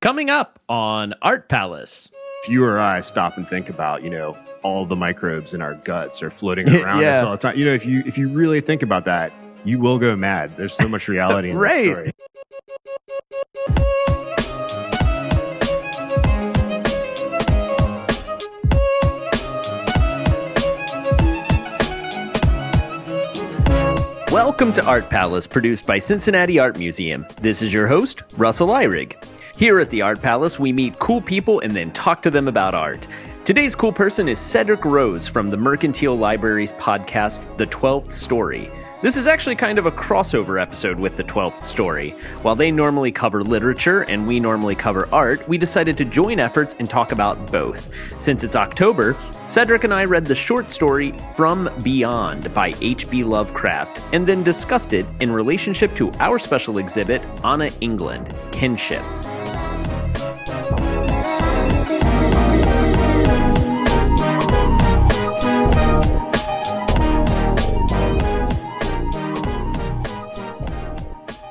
[0.00, 2.10] Coming up on Art Palace.
[2.44, 5.74] If you or I stop and think about, you know, all the microbes in our
[5.74, 7.10] guts are floating around Yeah.
[7.10, 7.58] us all the time.
[7.58, 9.30] You know, if you if you really think about that,
[9.64, 10.56] you will go mad.
[10.56, 11.84] There's so much reality in Right.
[11.84, 12.12] this story.
[24.30, 27.26] Welcome to Art Palace, produced by Cincinnati Art Museum.
[27.40, 29.14] This is your host, Russell Ihrig.
[29.60, 32.74] Here at the Art Palace, we meet cool people and then talk to them about
[32.74, 33.06] art.
[33.44, 38.70] Today's cool person is Cedric Rose from the Mercantile Library's podcast, The Twelfth Story.
[39.02, 42.12] This is actually kind of a crossover episode with The Twelfth Story.
[42.40, 46.76] While they normally cover literature and we normally cover art, we decided to join efforts
[46.78, 48.18] and talk about both.
[48.18, 49.14] Since it's October,
[49.46, 53.24] Cedric and I read the short story From Beyond by H.P.
[53.24, 59.02] Lovecraft and then discussed it in relationship to our special exhibit, Anna England Kinship.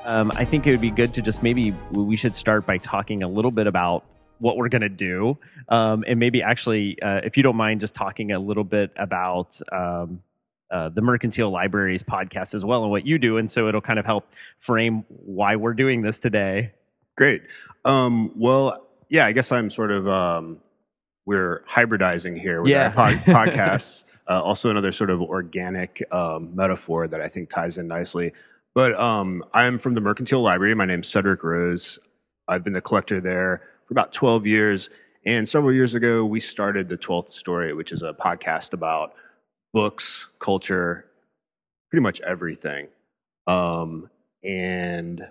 [0.10, 3.24] Um, I think it would be good to just maybe we should start by talking
[3.24, 4.06] a little bit about
[4.40, 7.94] what we're going to do, um, and maybe actually, uh, if you don't mind, just
[7.94, 10.22] talking a little bit about um,
[10.72, 14.00] uh, the Mercantile Libraries podcast as well and what you do, and so it'll kind
[14.00, 14.26] of help
[14.60, 16.72] frame why we're doing this today.
[17.18, 17.42] Great.
[17.86, 20.60] Um, well, yeah, I guess I'm sort of um,
[21.26, 22.86] we're hybridizing here with Yeah.
[22.88, 24.06] our pod- podcasts.
[24.28, 28.32] Uh, also, another sort of organic um, metaphor that I think ties in nicely.
[28.80, 30.74] But um, I'm from the Mercantile Library.
[30.74, 32.00] My name's Cedric Rose.
[32.48, 34.90] I've been the collector there for about 12 years.
[35.26, 39.12] And several years ago, we started the 12th Story, which is a podcast about
[39.74, 41.04] books, culture,
[41.92, 42.88] pretty much everything.
[43.48, 44.10] Um,
[44.46, 45.28] and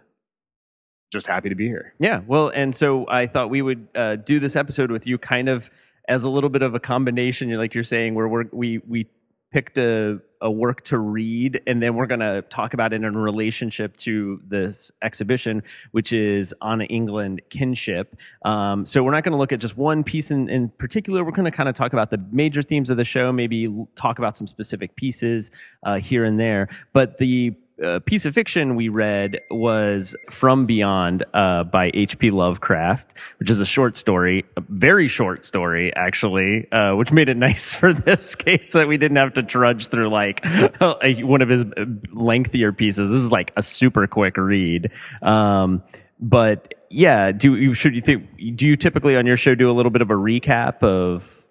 [1.11, 1.95] just happy to be here.
[1.99, 5.49] Yeah, well, and so I thought we would uh, do this episode with you, kind
[5.49, 5.71] of
[6.07, 9.07] as a little bit of a combination, like you're saying, where we're, we we
[9.51, 13.17] picked a a work to read, and then we're going to talk about it in
[13.17, 15.63] relationship to this exhibition,
[15.93, 18.17] which is Anna England Kinship.
[18.45, 21.25] Um, so we're not going to look at just one piece in, in particular.
[21.25, 24.19] We're going to kind of talk about the major themes of the show, maybe talk
[24.19, 25.51] about some specific pieces
[25.85, 26.69] uh, here and there.
[26.93, 27.55] But the
[27.85, 32.31] uh, piece of fiction we read was From Beyond uh, by H.P.
[32.31, 37.37] Lovecraft, which is a short story, a very short story, actually, uh, which made it
[37.39, 40.45] nice for this case that we didn't have to trudge through like
[40.81, 43.11] one of his uh, lengthier pieces.
[43.11, 44.91] This is like a super quick read.
[45.23, 45.83] Um,
[46.21, 49.73] but yeah, do you should you think do you typically on your show do a
[49.73, 51.45] little bit of a recap of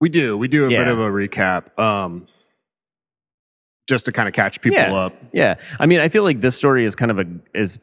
[0.00, 0.38] We do.
[0.38, 1.78] We do a bit of a recap.
[1.78, 2.26] Um,
[3.88, 4.94] just to kind of catch people yeah.
[4.94, 5.14] up.
[5.32, 7.24] Yeah, I mean, I feel like this story is kind of a
[7.54, 7.80] is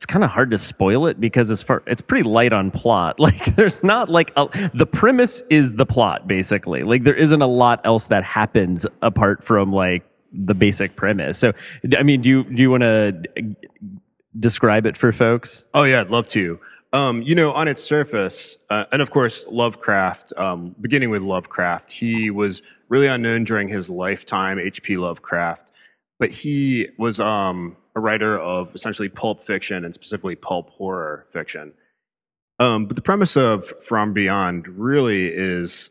[0.00, 3.18] it's kind of hard to spoil it because it's far it's pretty light on plot.
[3.20, 6.82] Like there's not like a, the premise is the plot basically.
[6.82, 11.36] Like there isn't a lot else that happens apart from like the basic premise.
[11.36, 11.52] So
[11.98, 13.22] I mean, do you do you want to
[14.38, 15.66] describe it for folks?
[15.74, 16.58] Oh yeah, I'd love to.
[16.92, 20.32] Um, you know, on its surface, uh, and of course, Lovecraft.
[20.36, 24.58] Um, beginning with Lovecraft, he was really unknown during his lifetime.
[24.58, 24.96] H.P.
[24.96, 25.70] Lovecraft,
[26.18, 31.74] but he was um, a writer of essentially pulp fiction and specifically pulp horror fiction.
[32.58, 35.90] Um, but the premise of From Beyond really is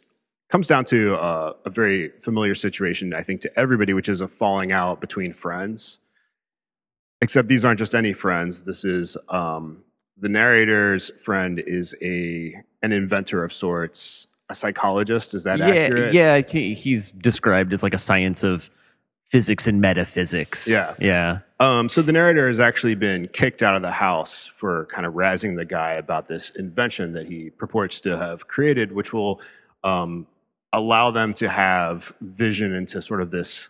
[0.49, 4.27] comes down to uh, a very familiar situation, I think, to everybody, which is a
[4.27, 5.99] falling out between friends.
[7.21, 8.63] Except these aren't just any friends.
[8.63, 9.83] This is um,
[10.19, 15.33] the narrator's friend is a an inventor of sorts, a psychologist.
[15.33, 16.13] Is that yeah, accurate?
[16.13, 16.41] yeah.
[16.41, 18.69] He's described as like a science of
[19.29, 20.67] physics and metaphysics.
[20.69, 20.95] Yeah.
[20.99, 21.39] yeah.
[21.59, 25.13] Um, so the narrator has actually been kicked out of the house for kind of
[25.13, 29.39] razzing the guy about this invention that he purports to have created, which will
[29.83, 30.25] um,
[30.73, 33.69] allow them to have vision into sort of this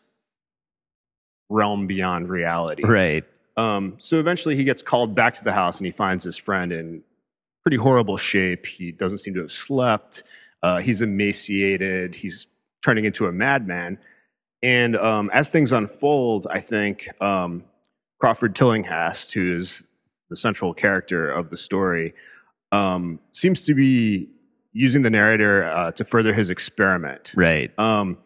[1.49, 2.85] realm beyond reality.
[2.85, 3.25] Right.
[3.59, 6.71] Um, so eventually he gets called back to the house and he finds his friend
[6.71, 7.03] in
[7.61, 8.65] pretty horrible shape.
[8.65, 10.23] He doesn't seem to have slept.
[10.63, 12.15] Uh, he's emaciated.
[12.15, 12.47] He's
[12.85, 13.99] turning into a madman.
[14.63, 17.65] And um, as things unfold, I think um,
[18.21, 19.89] Crawford Tillinghast, who is
[20.29, 22.13] the central character of the story,
[22.71, 24.29] um, seems to be
[24.71, 27.33] using the narrator uh, to further his experiment.
[27.35, 27.77] Right.
[27.77, 28.19] Um,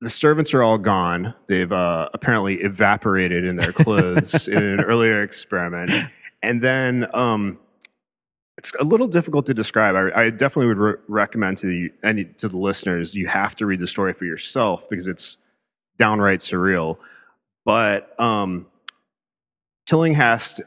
[0.00, 1.34] the servants are all gone.
[1.46, 6.10] They've uh, apparently evaporated in their clothes in an earlier experiment.
[6.42, 7.58] And then um,
[8.56, 9.96] it's a little difficult to describe.
[9.96, 13.66] I, I definitely would re- recommend to the, any, to the listeners, you have to
[13.66, 15.36] read the story for yourself because it's
[15.98, 16.98] downright surreal.
[17.64, 18.66] But um,
[19.86, 20.60] Tillinghast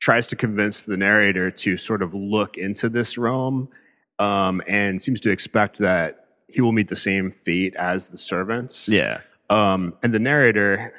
[0.00, 3.68] tries to convince the narrator to sort of look into this realm
[4.18, 6.23] um, and seems to expect that
[6.54, 8.88] he will meet the same fate as the servants.
[8.88, 9.20] Yeah.
[9.50, 10.94] Um, and the narrator,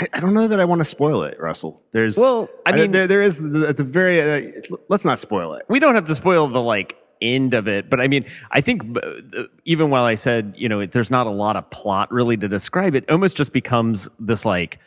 [0.00, 1.82] I, I don't know that I want to spoil it, Russell.
[1.92, 5.54] There's, Well, I mean- there, there is the, at the very, uh, let's not spoil
[5.54, 5.64] it.
[5.68, 8.96] we don't have to spoil the like end of it but i mean i think
[8.96, 12.46] uh, even while i said you know there's not a lot of plot really to
[12.46, 14.78] describe it almost just becomes this like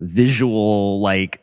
[0.00, 1.42] visual like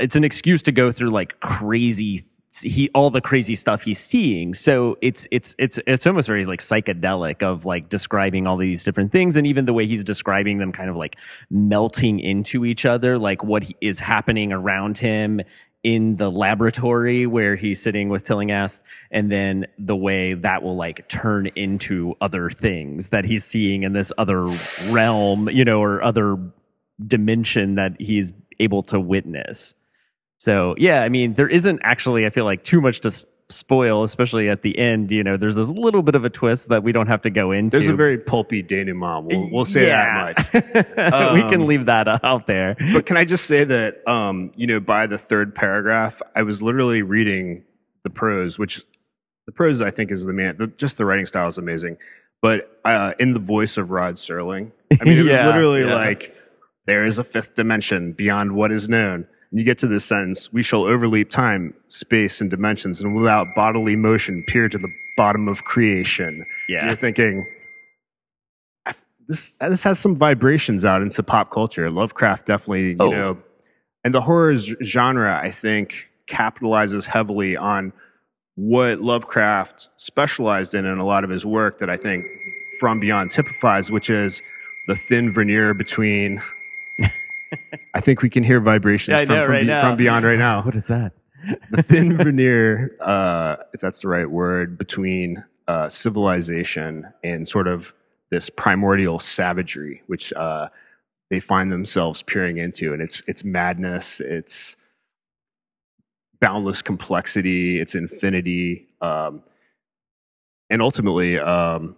[0.00, 2.20] it's an excuse to go through like crazy
[2.62, 6.60] he all the crazy stuff he's seeing so it's it's it's it's almost very like
[6.60, 10.72] psychedelic of like describing all these different things and even the way he's describing them
[10.72, 11.16] kind of like
[11.50, 15.40] melting into each other like what is happening around him
[15.84, 21.06] in the laboratory where he's sitting with Tillinghast, and then the way that will like
[21.08, 24.46] turn into other things that he's seeing in this other
[24.88, 26.38] realm, you know, or other
[27.06, 29.74] dimension that he's able to witness.
[30.44, 34.02] So yeah, I mean, there isn't actually, I feel like, too much to s- spoil,
[34.02, 35.10] especially at the end.
[35.10, 37.50] You know, there's this little bit of a twist that we don't have to go
[37.52, 37.76] into.
[37.78, 39.24] There's a very pulpy denouement.
[39.26, 40.32] We'll, we'll say Yeah.
[40.34, 41.34] that much.
[41.44, 42.76] we can leave that out there.
[42.92, 46.62] but can I just say that, um, you know, by the third paragraph, I was
[46.62, 47.64] literally reading
[48.02, 48.82] the prose, which
[49.46, 51.96] the prose I think is the man, the, just the writing style is amazing.
[52.42, 55.94] But uh, in the voice of Rod Serling, I mean, it was Yeah, literally yeah.
[55.94, 56.34] like,
[56.86, 59.26] there is a fifth dimension beyond what is known.
[59.56, 63.94] You get to this sentence, we shall overleap time, space, and dimensions, and without bodily
[63.94, 66.44] motion peer to the bottom of creation.
[66.68, 66.86] Yeah.
[66.86, 67.46] You're thinking,
[69.28, 71.88] this this has some vibrations out into pop culture.
[71.88, 73.10] Lovecraft definitely, you Oh.
[73.10, 73.38] know,
[74.02, 77.92] and the horror genre, I think, capitalizes heavily on
[78.56, 82.24] what Lovecraft specialized in in a lot of his work that I think
[82.80, 84.42] From Beyond typifies, which is
[84.88, 86.40] the thin veneer between.
[87.94, 90.38] I think we can hear vibrations Yeah, from, know from, right be- from beyond right
[90.38, 90.62] now.
[90.62, 91.12] What is that?
[91.70, 97.94] the thin veneer, uh, if that's the right word, between uh, civilization and sort of
[98.30, 100.68] this primordial savagery, which uh,
[101.30, 104.76] they find themselves peering into, and it's it's madness, it's
[106.40, 109.42] boundless complexity, it's infinity, um,
[110.70, 111.96] and ultimately, um,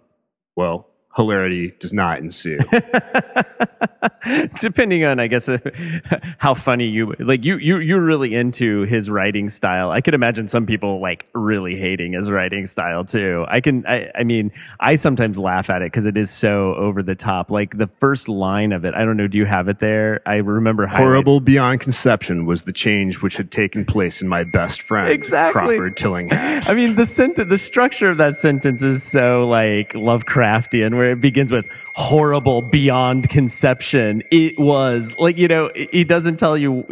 [0.55, 2.59] well, hilarity does not ensue.
[4.59, 5.49] Depending on, I guess,
[6.37, 9.89] how funny you like, you you you're really into his writing style.
[9.89, 13.45] I could imagine some people like really hating his writing style too.
[13.47, 17.01] I can, I, I mean, I sometimes laugh at it because it is so over
[17.01, 17.49] the top.
[17.49, 19.27] Like the first line of it, I don't know.
[19.27, 20.21] Do you have it there?
[20.25, 24.81] I remember Horrible beyond conception was the change which had taken place in my best
[24.81, 25.77] friend, Exactly.
[25.77, 26.69] Crawford Tillinghast.
[26.69, 31.21] I mean, the sentence, the structure of that sentence is so like Lovecraftian, where it
[31.21, 31.65] begins with
[31.95, 34.23] horrible beyond conception.
[34.31, 36.85] It was like, you know, he doesn't tell you,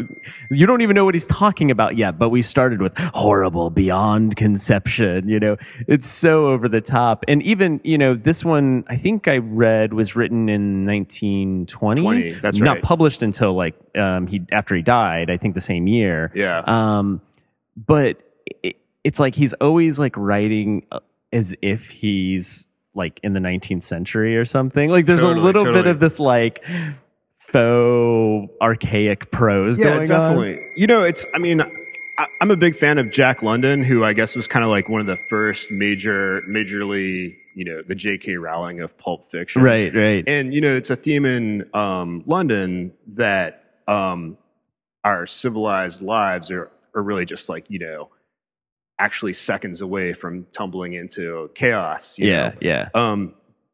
[0.50, 4.36] you don't even know what he's talking about yet, but we started with horrible beyond
[4.36, 5.30] conception.
[5.30, 5.58] You know,
[5.88, 7.24] it's so over the top.
[7.28, 12.02] And even, you know, this one, I think I read was written in 1920.
[12.02, 12.84] 20, that's Not right.
[12.84, 16.32] published until like, um, he, after he died, I think the same year.
[16.36, 16.64] Yeah.
[16.66, 17.22] Um,
[17.76, 18.18] but
[18.64, 21.00] it, it's like he's always like writing uh,
[21.32, 24.90] as if he's like in the 19th century or something.
[24.90, 26.64] Like there's Totally, a little bit of this like
[27.40, 29.94] faux archaic prose going on.
[30.02, 30.68] yeah, going definitely.
[30.76, 34.14] You know, it's, I mean, I, I'm a big fan of Jack London, who I
[34.14, 38.38] guess was kind of like one of the first major, majorly, you know, the J.K.
[38.38, 39.62] Rowling of pulp fiction.
[39.62, 40.24] Right, right.
[40.28, 44.38] And, you know, it's a theme in um, London that um,
[45.04, 48.10] our civilized lives are, are really just like, you know,
[49.00, 52.18] actually seconds away from tumbling into chaos.
[52.18, 52.56] you yeah, know?
[52.62, 52.90] yeah.
[52.94, 53.34] Um,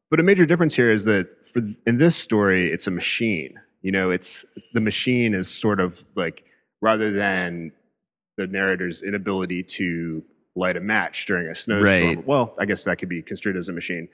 [0.09, 3.59] but a major difference here is that for in this story, it's a machine.
[3.81, 6.45] You know, it's, it's the machine is sort of like
[6.81, 7.71] rather than
[8.37, 10.23] the narrator's inability to
[10.55, 12.07] light a match during a snowstorm.
[12.07, 12.27] Right.
[12.27, 14.09] Well, I guess that could be construed as a machine.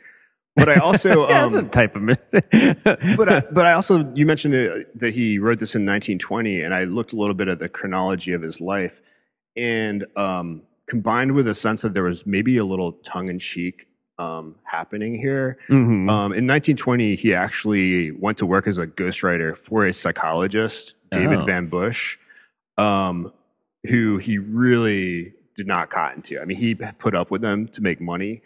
[0.55, 2.05] But I also yeah, um, it's a type of.
[3.17, 6.73] but I, but I also you mentioned uh, that he wrote this in 1920, and
[6.73, 9.01] I looked a little bit at the chronology of his life,
[9.55, 13.88] and um, combined with a sense that there was maybe a little tongue in cheek
[14.20, 15.58] um, happening here.
[15.70, 16.10] Mhm.
[16.10, 21.39] Um, in 1920, he actually went to work as a ghostwriter for a psychologist, David
[21.39, 21.46] Oh.
[21.46, 22.17] Van Bush,
[22.77, 23.32] um,
[23.88, 26.39] who he really did not cotton to.
[26.41, 28.41] I mean, he put up with them to make money,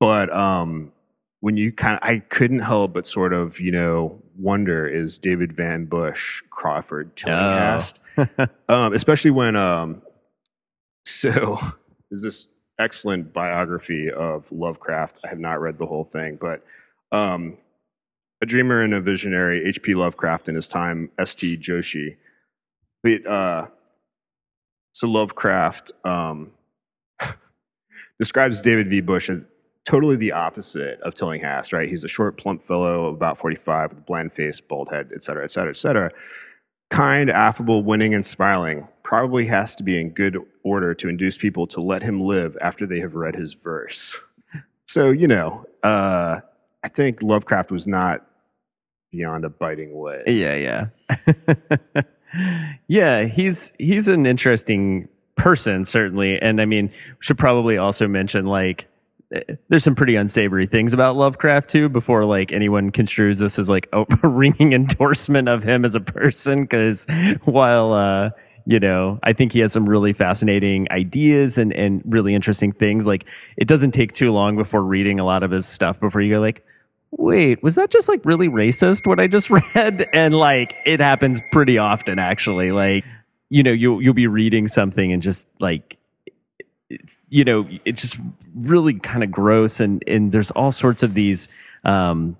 [0.00, 0.92] but um,
[1.40, 5.52] when you kind of, I couldn't help but sort of, you know, wonder is David
[5.52, 8.00] Van Bush Crawford Tillinghast,
[8.68, 10.02] um, especially when, um,
[11.32, 11.58] so
[12.10, 15.20] there's this excellent biography of Lovecraft.
[15.24, 16.64] I have not read the whole thing, but
[17.12, 17.58] um,
[18.42, 19.94] a dreamer and a visionary, H.P.
[19.94, 21.56] Lovecraft in his time, S.T.
[21.58, 22.16] Joshi.
[23.02, 23.66] But uh,
[24.92, 26.52] So Lovecraft um,
[28.18, 29.00] describes David V.
[29.00, 29.46] Bush as
[29.84, 31.88] totally the opposite of Tillinghast, right?
[31.88, 35.44] He's a short, plump fellow, about 45, with a bland face, bald head, et cetera,
[35.44, 36.10] et cetera, et cetera.
[36.90, 38.88] Kind, affable, winning, and smiling.
[39.02, 42.86] Probably has to be in good order to induce people to let him live after
[42.86, 44.20] they have read his verse.
[44.86, 46.40] So, you know, uh,
[46.84, 48.24] I think Lovecraft was not
[49.10, 50.28] beyond a biting wit.
[50.28, 50.88] Yeah,
[51.96, 52.02] yeah.
[52.88, 58.88] yeah, he's he's an interesting person certainly and I mean, should probably also mention like
[59.68, 63.88] there's some pretty unsavory things about Lovecraft too before like anyone construes this as like
[63.92, 67.06] a ringing endorsement of him as a person cuz
[67.44, 68.30] while uh
[68.68, 73.06] you know, I think he has some really fascinating ideas and and really interesting things
[73.06, 73.24] like
[73.56, 76.40] it doesn't take too long before reading a lot of his stuff before you go
[76.40, 76.64] like
[77.12, 80.08] wait, was that just like really racist what I just read?
[80.12, 82.72] And like it happens pretty often actually.
[82.72, 83.04] Like,
[83.48, 85.96] you know, you you'll be reading something and just like
[86.90, 88.18] it's you know, it's just
[88.54, 89.80] really kind of gross.
[89.80, 91.48] And and there's all sorts of these
[91.84, 92.36] um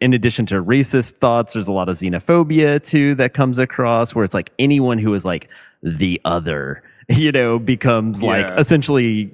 [0.00, 4.24] in addition to racist thoughts, there's a lot of xenophobia too that comes across where
[4.24, 5.48] it's like anyone who is like
[5.82, 9.30] the other, you know, becomes like essentially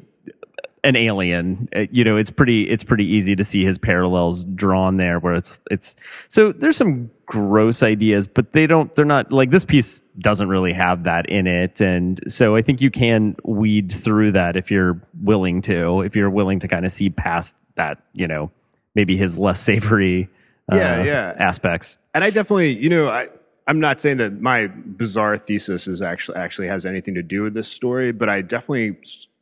[0.85, 1.69] an alien.
[1.75, 5.35] Uh, You know, it's pretty it's pretty easy to see his parallels drawn there where
[5.35, 5.97] it's it's
[6.29, 10.73] so there's some gross ideas, but they don't they're not like this piece doesn't really
[10.73, 11.81] have that in it.
[11.81, 16.31] And so I think you can weed through that if you're willing to, if you're
[16.31, 18.51] willing to kind of see past that, you know,
[18.95, 20.29] maybe his less savory
[20.73, 21.35] uh, Yeah, yeah.
[21.39, 21.99] aspects.
[22.15, 23.29] and I definitely, you know, I,
[23.67, 27.55] I'm not saying that my bizarre thesis is actually actually has anything to do with
[27.55, 28.97] this story, but I definitely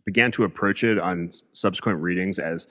[0.08, 2.66] began to approach it on subsequent readings as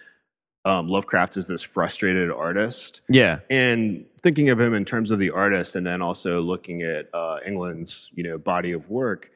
[0.65, 3.41] um, Lovecraft is this frustrated artist, Yeah.
[3.48, 7.38] and thinking of him in terms of the artist, and then also looking at uh,
[7.46, 9.29] England's, you know, body of work.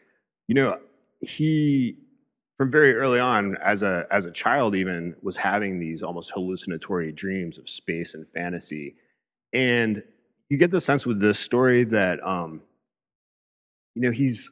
[0.48, 0.80] You know,
[1.22, 1.96] he
[2.58, 7.12] from very early on, as a as a child, even was having these almost hallucinatory
[7.12, 8.96] dreams of space and fantasy,
[9.54, 10.02] and
[10.50, 12.62] you get the sense with this story that um,
[13.96, 14.52] you know he's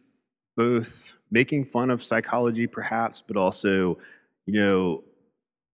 [0.60, 3.98] both making fun of psychology, perhaps, but also
[4.46, 5.04] you know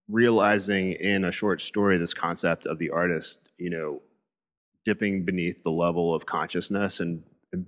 [0.08, 4.02] realizing in a short story this concept of the artist, you know,
[4.84, 7.22] dipping beneath the level of consciousness and
[7.52, 7.66] and,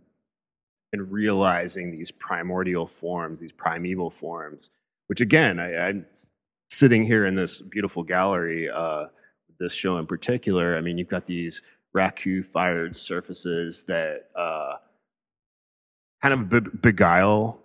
[1.11, 4.71] realizing these primordial forms, these primeval forms,
[5.09, 6.06] which again, I, I'm
[6.68, 9.06] sitting here in this beautiful gallery, uh,
[9.59, 10.76] this show in particular.
[10.76, 11.62] I mean, you've got these
[11.97, 14.76] raku fired surfaces that uh,
[16.25, 17.61] kind of be- beguile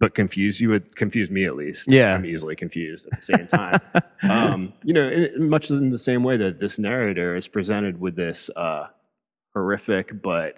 [0.00, 2.14] but confuse you would confuse me at least Yeah.
[2.14, 3.80] i'm easily confused at the same time
[4.22, 8.14] um, you know in, much in the same way that this narrator is presented with
[8.16, 8.88] this uh,
[9.54, 10.56] horrific but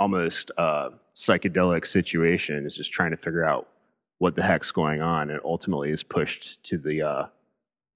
[0.00, 3.68] almost uh, psychedelic situation is just trying to figure out
[4.18, 7.26] what the heck's going on and ultimately is pushed to the uh,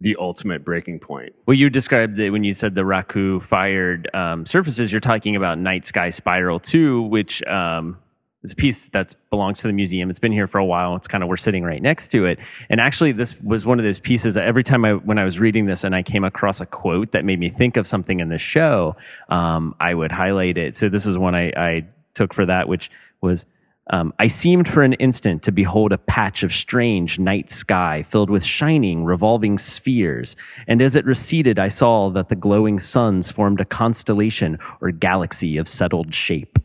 [0.04, 4.44] the ultimate breaking point Well, you described it when you said the Raku fired um,
[4.44, 4.92] surfaces.
[4.92, 7.96] You're talking about Night Sky Spiral 2, which um,
[8.42, 10.10] is a piece that belongs to the museum.
[10.10, 10.94] It's been here for a while.
[10.94, 12.38] It's kind of we're sitting right next to it.
[12.68, 14.34] And actually, this was one of those pieces.
[14.34, 17.12] That every time I when I was reading this and I came across a quote
[17.12, 18.96] that made me think of something in the show,
[19.30, 20.76] um, I would highlight it.
[20.76, 22.90] So this is one I, I took for that, which
[23.22, 23.46] was.
[23.90, 28.30] Um, I seemed for an instant to behold a patch of strange night sky filled
[28.30, 30.36] with shining, revolving spheres,
[30.66, 35.58] and as it receded, I saw that the glowing suns formed a constellation or galaxy
[35.58, 36.58] of settled shape.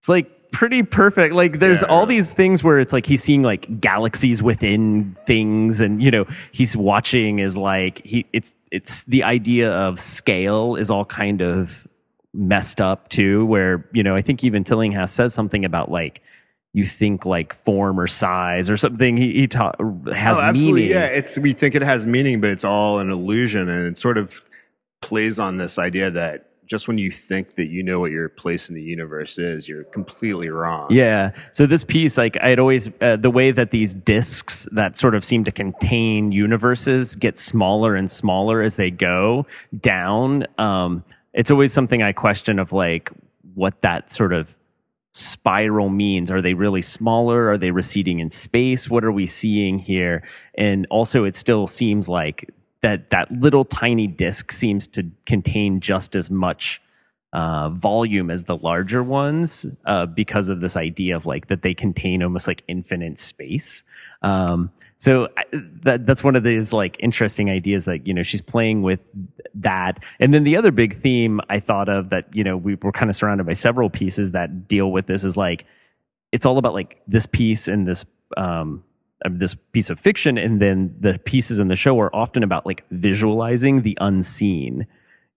[0.00, 1.34] It's like pretty perfect.
[1.34, 1.88] Like there's Yeah.
[1.88, 6.24] all these things where it's like he's seeing like galaxies within things, and you know
[6.52, 11.86] he's watching is like he it's it's the idea of scale is all kind of
[12.34, 13.44] messed up too.
[13.46, 16.22] Where you know I think even Tillinghast says something about like
[16.74, 19.16] you think like form or size or something.
[19.16, 19.72] He he ta-
[20.12, 20.96] has oh, absolutely meaning.
[20.96, 24.16] yeah it's we think it has meaning but it's all an illusion and it sort
[24.18, 24.42] of
[25.02, 28.70] plays on this idea that just when you think that you know what your place
[28.70, 31.32] in the universe is you're completely wrong Yeah.
[31.50, 35.24] So this piece, like I'd always, uh, the way that these discs that sort of
[35.24, 39.46] seem to contain universes get smaller and smaller as they go
[39.78, 40.46] down.
[40.56, 43.10] Um, it's always something I question of like
[43.54, 44.56] what that sort of
[45.12, 46.30] spiral means.
[46.30, 47.50] Are they really smaller?
[47.50, 48.88] Are they receding in space?
[48.88, 50.22] What are we seeing here?
[50.56, 52.50] And also, it still seems like
[52.82, 56.82] that that little tiny disc seems to contain just as much
[57.32, 61.72] uh, volume as the larger ones uh, because of this idea of like that they
[61.72, 63.84] contain almost like infinite space.
[64.22, 64.70] Um,
[65.02, 65.26] so
[65.82, 69.00] that that's one of these like interesting ideas that you know she's playing with
[69.54, 72.92] that, and then the other big theme I thought of that you know we were
[72.92, 75.66] kind of surrounded by several pieces that deal with this is like
[76.30, 78.06] it's all about like this piece and this
[78.36, 78.84] um
[79.28, 80.38] this piece of fiction.
[80.38, 84.86] And then the pieces in the show are often about like visualizing the unseen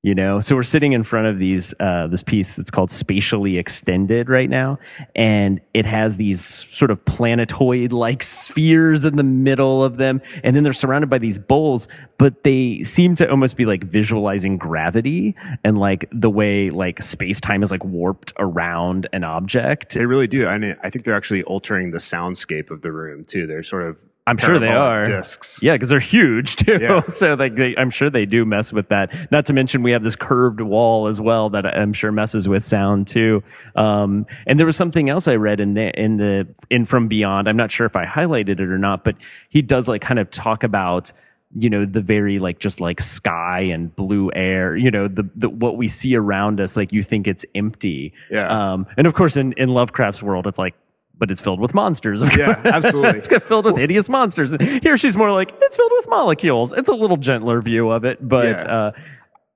[0.05, 3.57] you know so we're sitting in front of these uh, this piece that's called spatially
[3.57, 4.77] extended right now
[5.15, 10.55] and it has these sort of planetoid like spheres in the middle of them and
[10.55, 15.35] then they're surrounded by these bowls but they seem to almost be like visualizing gravity
[15.63, 20.27] and like the way like space time is like warped around an object They really
[20.27, 20.47] do.
[20.47, 23.47] I mean, I think they're actually altering the soundscape of the room too.
[23.47, 25.05] They're sort of I'm sure they are.
[25.05, 25.61] discs.
[25.61, 26.79] Yeah, because they're huge too.
[26.81, 27.05] Yeah.
[27.07, 29.31] So like they, I'm sure they do mess with that.
[29.31, 32.63] Not to mention we have this curved wall as well that I'm sure messes with
[32.63, 33.43] sound too.
[33.75, 37.47] Um, and there was something else I read in the in the in From Beyond.
[37.47, 39.15] I'm not sure if I highlighted it or not, but
[39.49, 41.11] he does like kind of talk about
[41.57, 45.47] you know the very like just like sky and blue air you know the, the
[45.47, 48.47] what we see around us like you think it's empty Yeah.
[48.73, 50.73] um and of course in in lovecraft's world it's like
[51.17, 53.17] but it's filled with monsters Yeah, absolutely.
[53.19, 54.51] it's filled with hideous monsters.
[54.53, 56.73] And here she's more like it's filled with molecules.
[56.73, 58.71] It's a little gentler view of it, but Yeah.
[58.71, 58.91] uh,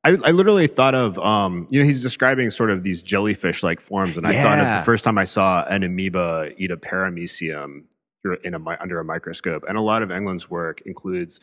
[0.03, 3.81] I, I literally thought of, um, you know, he's describing sort of these jellyfish like
[3.81, 4.17] forms.
[4.17, 7.83] And I thought of the first time I saw an amoeba eat a paramecium
[8.43, 9.65] in a, under a microscope.
[9.67, 11.41] And a lot of England's work includes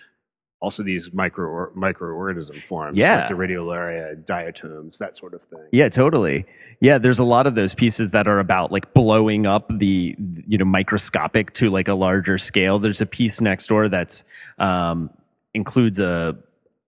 [0.61, 3.21] also these micro microorganism forms, Yeah.
[3.21, 5.67] like the radiolaria, diatoms, that sort of thing.
[5.73, 6.47] yeah, totally.
[6.81, 10.15] Yeah, there's a lot of those pieces that are about like blowing up the
[10.47, 12.79] you know microscopic to like a larger scale.
[12.79, 14.25] There's a piece next door that's
[14.59, 15.11] um,
[15.55, 16.37] includes a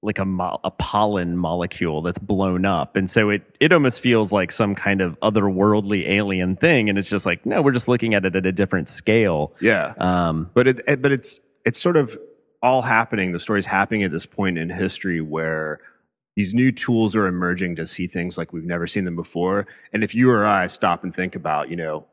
[0.01, 4.31] like a, mo- a pollen molecule that's blown up, and so it it almost feels
[4.33, 6.89] like some kind of otherworldly alien thing.
[6.89, 9.53] And it's just like no, we're just looking at it at a different scale.
[9.61, 9.95] Yeah.
[9.99, 12.17] Um, but it, it but it's it's sort of
[12.63, 15.81] all happening the story's happening at this point in history where
[16.37, 19.67] these new tools are emerging to see things like we've never seen them before.
[19.93, 22.07] And if you or i stop and think about you know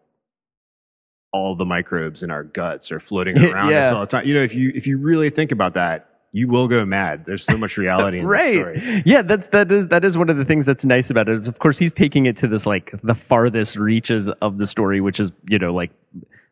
[1.31, 4.41] all the microbes in our guts are floating around us all the time you know
[4.41, 7.23] if you if you really think about that you will go mad.
[7.23, 8.73] There's so much reality in the story.
[8.73, 11.35] Right yeah that's that is that is one of the things that's nice about it
[11.35, 14.99] is of course he's taking it to this like the farthest reaches of the story
[14.99, 15.91] which is you know like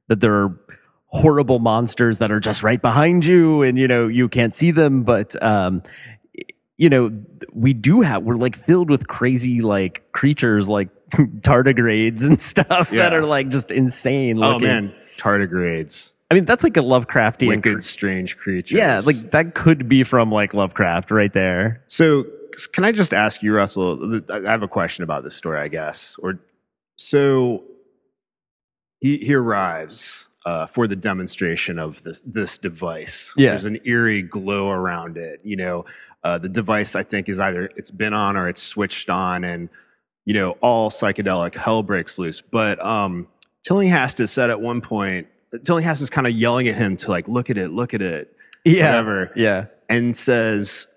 [0.08, 0.58] that there are
[1.14, 5.04] horrible monsters that are just right behind you and you know you can't see them
[5.04, 5.84] but um
[6.76, 7.12] you know
[7.54, 13.14] we do have we're like filled with crazy like creatures like tardigrades and stuff that
[13.14, 17.82] are like just insane oh man tardigrades i mean that's like a lovecraftian wicked cre-
[17.82, 18.76] strange creature.
[18.76, 22.26] yeah like that could be from like lovecraft right there So,
[22.72, 24.22] can I just ask you, Russell?
[24.32, 26.18] I have a question about this story, I guess.
[26.22, 26.40] Or
[26.98, 27.64] so
[29.00, 33.34] he, he arrives uh, for the demonstration of this this device.
[33.38, 33.50] Yeah.
[33.50, 35.42] there's an eerie glow around it.
[35.44, 35.86] You know,
[36.24, 39.70] uh, the device I think is either it's been on or it's switched on, and
[40.26, 42.42] you know, all psychedelic hell breaks loose.
[42.42, 43.28] But um,
[43.64, 45.28] Tillinghast has said at one point,
[45.64, 48.34] Tillinghast is kind of yelling at him to like, look at it, look at it
[48.66, 49.32] yeah Whatever.
[49.36, 50.88] yeah and says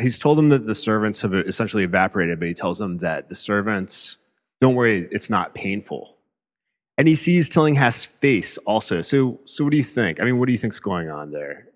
[0.00, 3.34] he's told him that the servants have essentially evaporated, but he tells them that the
[3.34, 4.18] servants
[4.60, 6.13] don't worry, it's not painful.
[6.96, 9.02] And he sees Tillinghast's face also.
[9.02, 10.20] So, so what do you think?
[10.20, 11.68] I mean, what do you think's going on there?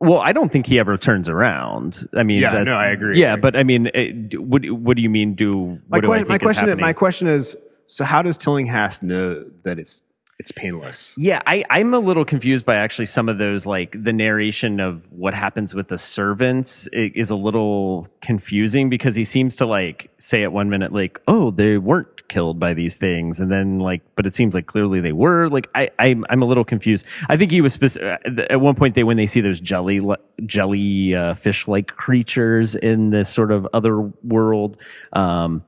[0.00, 2.06] Well, I don't think he ever turns around.
[2.14, 3.20] I mean, Yeah, that's, no, I agree.
[3.20, 5.34] Yeah, but I mean, it, what what do you mean?
[5.34, 5.50] Do
[5.88, 6.80] My, what do my question, happening?
[6.80, 10.02] my question is: so how does Tillinghast know that it's
[10.40, 11.14] it's painless?
[11.18, 15.02] Yeah, I, I'm a little confused by actually some of those, like the narration of
[15.12, 20.42] what happens with the servants is a little confusing because he seems to like say
[20.42, 23.38] at one minute, like, oh, they weren't killed by these things.
[23.38, 26.46] And then like, but it seems like clearly they were like, I, I'm, I'm a
[26.46, 27.04] little confused.
[27.28, 28.00] I think he was speci-
[28.50, 30.00] at one point they, when they see those jelly,
[30.46, 34.78] jelly, uh, fish like creatures in this sort of other world,
[35.12, 35.64] um,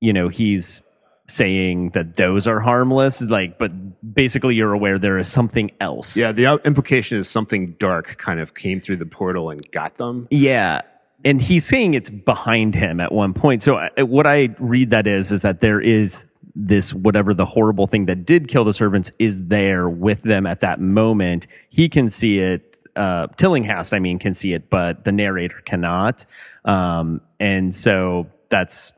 [0.00, 0.82] you know, he's
[1.30, 3.72] saying that those are harmless like but
[4.14, 6.16] basically you're aware there is something else.
[6.16, 10.28] Yeah, the implication is something dark kind of came through the portal and got them.
[10.30, 10.82] yeah
[11.24, 13.62] and he's saying it's behind him at one point.
[13.62, 16.24] So I, what i read that is is that there is
[16.56, 20.60] this whatever the horrible thing that did kill the servants is there with them at
[20.60, 21.46] that moment.
[21.68, 26.26] He can see it uh tillinghast i mean can see it but the narrator cannot.
[26.64, 28.92] Um and so that's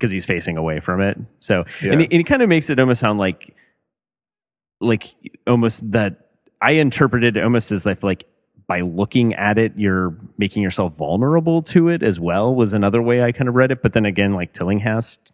[0.00, 1.92] because he's facing away from it so Yeah.
[1.92, 3.54] and, it, and it kind of makes it almost sound like
[4.80, 5.14] like
[5.46, 6.28] almost that
[6.62, 8.24] I interpreted it almost as if like
[8.66, 13.20] by looking at it, you're making yourself vulnerable to it as well was another way
[13.22, 13.82] I kind of read it.
[13.82, 15.32] But then again, like Tillinghast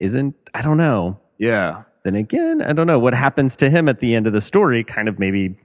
[0.00, 1.20] isn't, I don't know.
[1.38, 4.40] Yeah, Then again, I don't know what happens to him at the end of the
[4.40, 4.82] story.
[4.82, 5.56] Kind of maybe,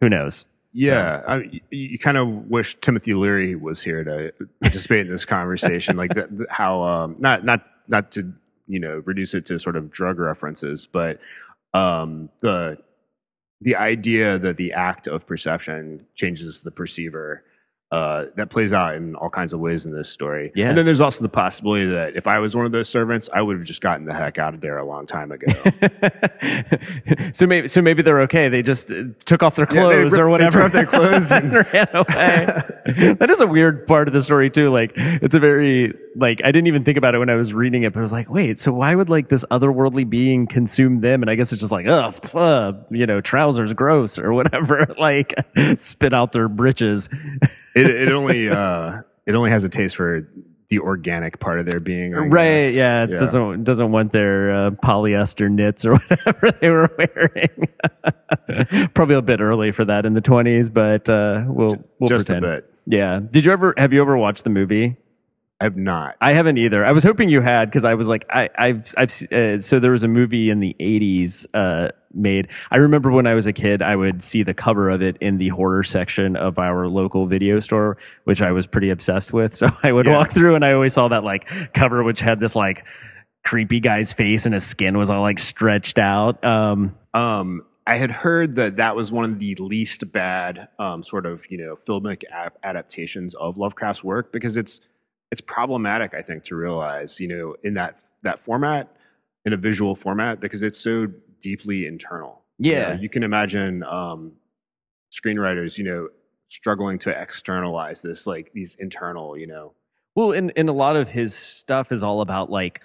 [0.00, 0.46] who knows?
[0.72, 5.24] Yeah, I, you, you kind of wish Timothy Leary was here to participate in this
[5.24, 8.32] conversation, like that- how um, not not not to
[8.68, 11.18] you know reduce it to sort of drug references, but
[11.74, 12.78] um, the
[13.60, 17.42] the idea that the act of perception changes the perceiver
[17.92, 20.52] uh, that plays out in all kinds of ways in this story.
[20.54, 20.68] Yeah.
[20.68, 23.42] And then there's also the possibility that if I was one of those servants, I
[23.42, 25.46] would have just gotten the heck out of there a long time ago.
[27.32, 28.48] so maybe so maybe they're okay.
[28.48, 30.58] They just uh, took off their Yeah, clothes ripped- or whatever.
[30.58, 32.46] took off their clothes and ran away.
[33.18, 34.70] that is a weird part of the story too.
[34.70, 37.82] Like it's a very like I didn't even think about it when I was reading
[37.84, 41.22] it, but I was like, wait, so why would like this otherworldly being consume them?
[41.22, 44.86] And I guess it's just like, ugh, uh, you know, trousers gross or whatever.
[44.98, 45.34] like
[45.76, 47.08] spit out their britches.
[47.80, 50.28] It, it only uh, it only has a taste for
[50.68, 52.12] the organic part of their being.
[52.12, 52.60] Right.
[52.60, 52.76] guess.
[52.76, 53.04] Yeah.
[53.04, 57.68] It doesn't doesn't want their uh, polyester knits or whatever they were wearing.
[58.94, 62.44] Probably a bit early for that in the twenties, but uh, we'll we'll Just pretend.
[62.44, 62.74] a bit.
[62.86, 63.20] Yeah.
[63.30, 64.96] Did you ever have you ever watched the movie?
[65.60, 66.16] I have not.
[66.22, 66.84] I haven't either.
[66.86, 69.90] I was hoping you had because I was like, I, I've, I've, uh, so there
[69.90, 72.48] was a movie in the '80s uh, made.
[72.70, 75.38] I remember when I was a kid, I would see the cover of it in
[75.38, 79.54] the horror section of our local video store, which I was pretty obsessed with.
[79.60, 80.16] So I would Yeah.
[80.16, 82.84] walk through and I always saw that like cover, which had this like
[83.44, 86.44] creepy guy's face and his skin was all like stretched out.
[86.44, 91.26] Um, Um, I had heard that that was one of the least bad um, sort
[91.26, 94.80] of you know filmic ap- adaptations of Lovecraft's work because it's
[95.32, 96.12] it's problematic.
[96.14, 98.94] I think to realize you know in that that format
[99.44, 101.08] in a visual format because it's so
[101.40, 102.42] deeply internal.
[102.58, 102.94] You Yeah.
[102.94, 104.32] know, you can imagine um,
[105.12, 106.08] screenwriters you know
[106.48, 109.72] struggling to externalize this like these internal you know
[110.14, 112.80] Well, and, and a lot of his stuff is all about like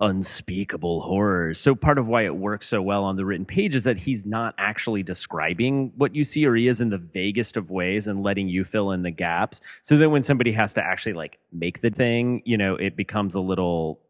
[0.00, 1.60] unspeakable horrors.
[1.60, 4.26] So part of why it works so well on the written page is that he's
[4.26, 8.22] not actually describing what you see, or he is in the vaguest of ways and
[8.22, 9.60] letting you fill in the gaps.
[9.82, 13.34] So then when somebody has to actually like make the thing, you know, it becomes
[13.36, 14.00] a little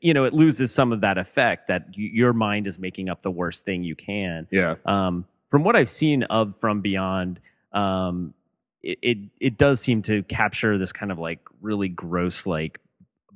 [0.00, 3.22] you know, it loses some of that effect that y- your mind is making up
[3.22, 4.46] the worst thing you can.
[4.50, 4.76] Yeah.
[4.84, 7.40] Um, from what I've seen of From Beyond,
[7.72, 8.34] um,
[8.82, 12.78] it, it it does seem to capture this kind of like really gross like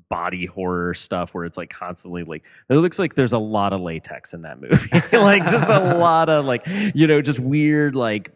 [0.08, 3.80] body horror stuff where it's like constantly like it looks like there's a lot of
[3.80, 4.90] latex in that movie.
[5.12, 8.30] Like just a lot of like you know just weird like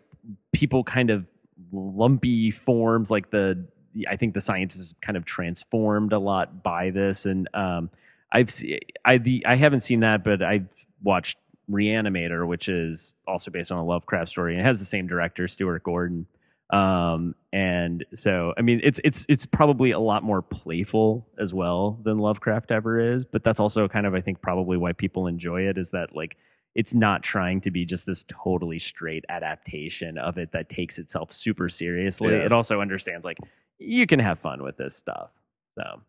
[0.53, 1.25] people kind of
[1.73, 3.65] lumpy forms like the
[4.09, 7.91] i think the scientists kind of transformed a lot by this and um
[8.33, 10.69] i've se- i the i haven't seen that but i've
[11.03, 11.39] watched
[11.71, 15.47] reanimator which is also based on a lovecraft story and it has the same director
[15.47, 16.27] stuart gordon.
[16.71, 21.99] Um and so i mean it's it's it's probably a lot more playful as well
[22.03, 25.63] than lovecraft ever is but that's also kind of i think probably why people enjoy
[25.63, 26.37] it is that like
[26.75, 31.33] it's not trying to be just this totally straight adaptation of it that takes itself
[31.33, 32.33] super seriously.
[32.33, 32.45] Yeah.
[32.45, 33.39] it also understands like
[33.79, 35.33] you can have fun with this stuff
[35.75, 36.03] so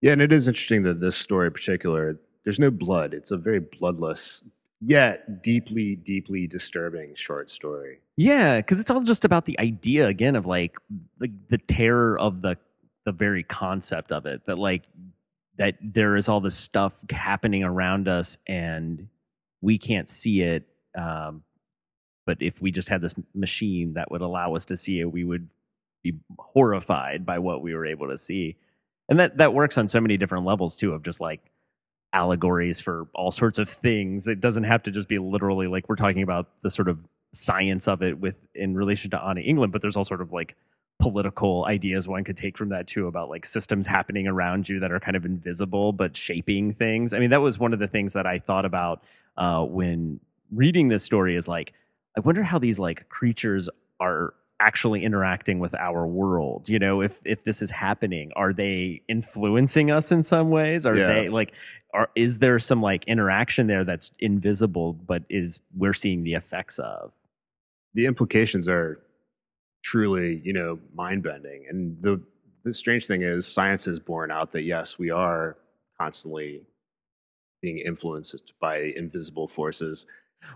[0.00, 3.14] Yeah, and it is interesting that this story in particular, there's no blood.
[3.14, 4.44] It's a very bloodless,
[4.80, 8.00] yet deeply, deeply disturbing short story.
[8.16, 10.76] Yeah, because it's all just about the idea again of like
[11.18, 12.56] the the terror of the
[13.04, 14.82] the very concept of it that like
[15.56, 19.08] that there is all this stuff happening around us and
[19.60, 20.68] we can't see it.
[20.96, 21.42] Um,
[22.26, 25.24] but if we just had this machine that would allow us to see it, we
[25.24, 25.48] would
[26.02, 28.56] be horrified by what we were able to see.
[29.08, 31.40] And that that works on so many different levels too, of just like
[32.12, 34.26] allegories for all sorts of things.
[34.26, 37.88] It doesn't have to just be literally like we're talking about the sort of science
[37.88, 40.56] of it with in relation to Anna England, but there's all sort of like
[41.00, 44.90] political ideas one could take from that too about like systems happening around you that
[44.90, 47.14] are kind of invisible but shaping things.
[47.14, 49.02] I mean, that was one of the things that I thought about
[49.36, 50.18] uh, when
[50.50, 51.72] reading this story is like,
[52.16, 57.20] I wonder how these like creatures are actually interacting with our world you know if
[57.24, 61.16] if this is happening are they influencing us in some ways are Yeah.
[61.16, 61.52] they like
[61.94, 66.78] are is there some like interaction there that's invisible but is we're seeing the effects
[66.78, 67.12] of
[67.94, 69.00] The implications are
[69.82, 71.64] truly, you know, mind bending.
[71.70, 72.20] And the
[72.64, 75.56] the strange thing is, science has borne out that yes, we are
[75.98, 76.62] constantly
[77.62, 80.06] being influenced by invisible forces.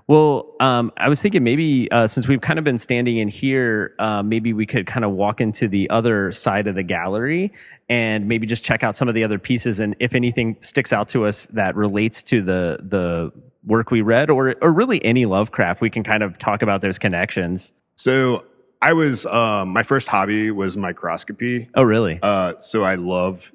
[0.07, 3.95] Well, um, I was thinking maybe uh, since we've kind of been standing in here,
[3.99, 7.53] uh, maybe we could kind of walk into the other side of the gallery
[7.89, 11.09] and maybe just check out some of the other pieces, and if anything sticks out
[11.09, 13.33] to us that relates to the the
[13.65, 16.99] work we read, or or really any Lovecraft, we can kind of talk about those
[16.99, 17.73] connections.
[17.97, 18.45] So
[18.81, 21.69] I was um, my first hobby was microscopy.
[21.75, 22.19] Oh, really?
[22.23, 23.53] Uh, so I love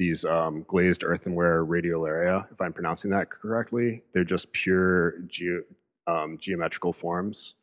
[0.00, 4.02] these um, glazed earthenware radiolaria, if I'm pronouncing that correctly.
[4.14, 5.64] They're just pure geo-
[6.06, 7.54] um, geometrical forms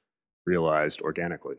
[0.45, 1.56] realized organically.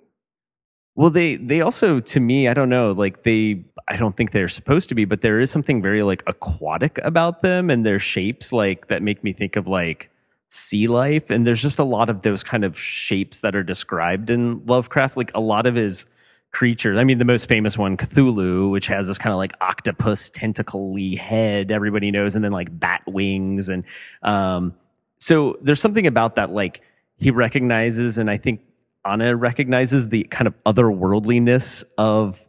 [0.95, 4.49] Well, they they also to me, I don't know, like they I don't think they're
[4.49, 8.53] supposed to be, but there is something very like aquatic about them and their shapes
[8.53, 10.11] like that make me think of like
[10.49, 11.29] sea life.
[11.29, 15.17] And there's just a lot of those kind of shapes that are described in Lovecraft.
[15.17, 16.07] Like a lot of his
[16.51, 16.99] creatures.
[16.99, 21.17] I mean, the most famous one, Cthulhu, which has this kind of like octopus tentacly
[21.17, 23.69] head, everybody knows, and then like bat wings.
[23.69, 23.85] And
[24.23, 24.75] um,
[25.21, 26.81] so there's something about that, like
[27.17, 28.61] he recognizes, and I think
[29.05, 32.47] Anna recognizes the kind of otherworldliness of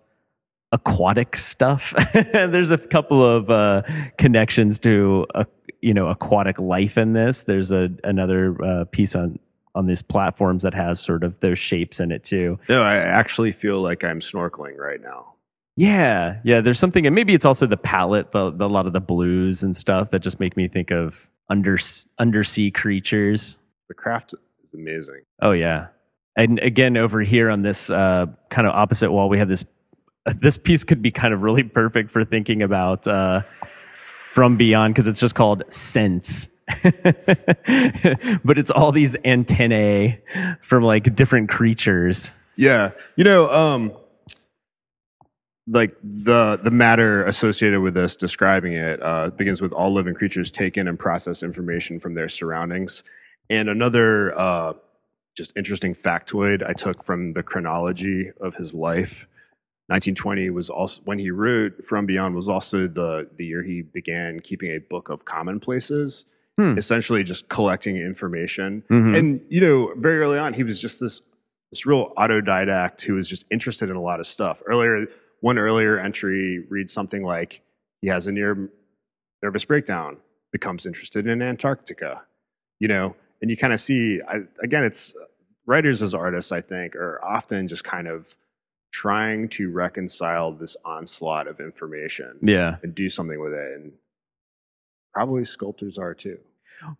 [0.71, 1.93] aquatic stuff.
[2.13, 3.81] There's a couple of uh,
[4.17, 5.45] connections to uh,
[5.81, 7.43] you know aquatic life in this.
[7.43, 9.39] There's a another uh, piece on
[9.79, 12.59] on these platforms that has sort of those shapes in it too.
[12.67, 15.35] No, I actually feel like I'm snorkeling right now.
[15.77, 16.59] Yeah, yeah.
[16.59, 19.63] There's something, and maybe it's also the palette, the, the, a lot of the blues
[19.63, 21.77] and stuff that just make me think of under
[22.19, 23.57] undersea creatures.
[23.87, 25.21] The craft is amazing.
[25.41, 25.87] Oh yeah,
[26.35, 29.65] and again over here on this uh, kind of opposite wall, we have this.
[30.35, 33.41] This piece could be kind of really perfect for thinking about uh,
[34.33, 36.49] from beyond because it's just called sense.
[38.43, 40.21] but it's all these antennae
[40.61, 42.33] from like different creatures.
[42.55, 43.93] Yeah, you know, um,
[45.67, 50.51] like the the matter associated with this, describing it, uh, begins with all living creatures
[50.51, 53.03] take in and process information from their surroundings.
[53.49, 54.73] And another uh,
[55.35, 59.27] just interesting factoid I took from the chronology of his life.
[59.87, 64.39] 1920 was also when he wrote From Beyond was also the the year he began
[64.39, 66.25] keeping a book of commonplaces,
[66.59, 66.77] hmm.
[66.77, 68.83] essentially just collecting information.
[68.89, 69.15] Mm-hmm.
[69.15, 71.21] And you know, very early on, he was just this
[71.71, 74.61] this real autodidact who was just interested in a lot of stuff.
[74.65, 75.07] Earlier
[75.41, 77.61] one earlier entry reads something like
[78.01, 78.69] he has a near
[79.41, 80.17] nervous breakdown,
[80.51, 82.23] becomes interested in Antarctica,
[82.79, 85.15] you know, and you kind of see, I, again, it's
[85.65, 88.35] writers as artists, I think, are often just kind of
[88.91, 92.77] trying to reconcile this onslaught of information yeah.
[92.83, 93.75] and do something with it.
[93.75, 93.93] And
[95.13, 96.39] probably sculptors are too.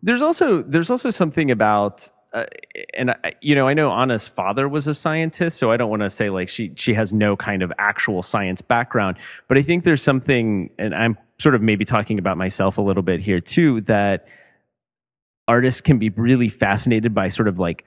[0.02, 2.44] There's also, there's also something about uh,
[2.94, 6.02] and I, you know, I know Anna's father was a scientist, so I don't want
[6.02, 9.16] to say like she she has no kind of actual science background,
[9.48, 13.02] but I think there's something, and I'm sort of maybe talking about myself a little
[13.02, 14.28] bit here too, that
[15.48, 17.84] artists can be really fascinated by sort of like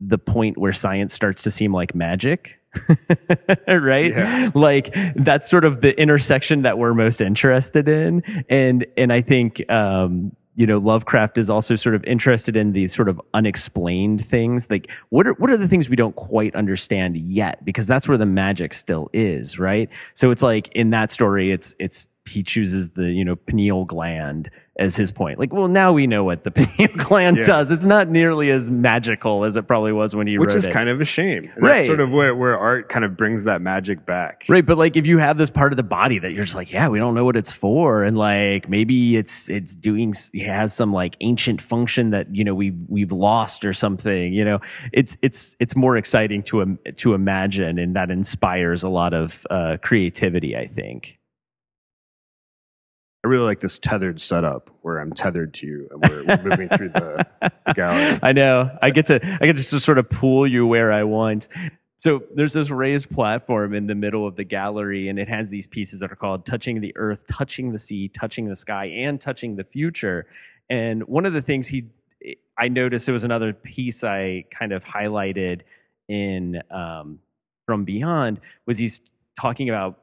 [0.00, 2.56] the point where science starts to seem like magic.
[3.66, 4.50] right yeah.
[4.54, 9.68] like that's sort of the intersection that we're most interested in and and i think
[9.70, 14.68] um you know, Lovecraft is also sort of interested in these sort of unexplained things.
[14.68, 17.64] Like, what are what are the things we don't quite understand yet?
[17.64, 19.88] Because that's where the magic still is, right?
[20.14, 24.50] So it's like in that story, it's it's he chooses the you know pineal gland
[24.78, 25.40] as his point.
[25.40, 27.44] Like, well, now we know what the pineal gland yeah.
[27.44, 27.70] does.
[27.70, 30.56] It's not nearly as magical as it probably was when he Which wrote it.
[30.56, 31.50] Which is kind of a shame.
[31.54, 31.74] And right.
[31.76, 34.44] That's sort of where, where art kind of brings that magic back.
[34.48, 34.64] Right.
[34.64, 36.88] But like, if you have this part of the body that you're just like, yeah,
[36.88, 38.04] we don't know what it's for.
[38.04, 42.54] And like, maybe it's, it's doing, it has some like ancient function that, you know,
[42.54, 44.60] we've, we've lost or something, you know,
[44.92, 49.76] it's, it's, it's more exciting to, to imagine and that inspires a lot of, uh,
[49.82, 51.18] creativity, I think.
[53.28, 56.68] I really like this tethered setup where I'm tethered to you and we're, we're moving
[56.70, 57.26] through the,
[57.74, 58.18] gallery.
[58.22, 58.70] I know.
[58.80, 61.46] I get to I get to sort of pull you where I want.
[61.98, 65.66] So there's this raised platform in the middle of the gallery, and it has these
[65.66, 69.56] pieces that are called "Touching the Earth," "Touching the Sea," "Touching the Sky," and "Touching
[69.56, 70.24] the Future."
[70.70, 71.88] And one of the things he,
[72.56, 75.62] I noticed it was another piece I kind of highlighted
[76.08, 77.18] in um,
[77.66, 79.02] from Beyond was he's
[79.38, 79.98] talking about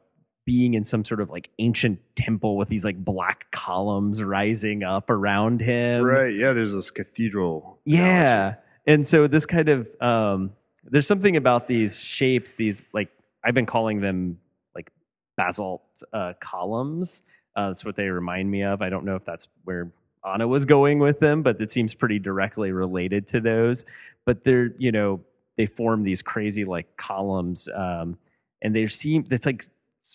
[0.46, 5.10] being in some sort of like ancient temple with these like black columns rising up
[5.10, 6.04] around him.
[6.04, 6.36] Right.
[6.36, 6.54] Yeah.
[6.54, 7.80] There's this cathedral.
[7.84, 8.32] Yeah.
[8.32, 8.58] Analogy.
[8.88, 10.52] And so this kind of, um,
[10.84, 13.10] there's something about these shapes, these like,
[13.44, 14.40] I've been calling them
[14.76, 14.92] like
[15.36, 15.82] basalt
[16.14, 17.24] uh, columns.
[17.56, 18.84] Uh, that's what they remind me of.
[18.84, 19.92] I don't know if that's where
[20.24, 23.86] Anna was going with them, but it seems pretty directly related to those.
[24.26, 25.22] But they're, you know,
[25.58, 27.68] they form these crazy like columns.
[27.74, 28.20] Um,
[28.62, 29.64] and they seem, it's like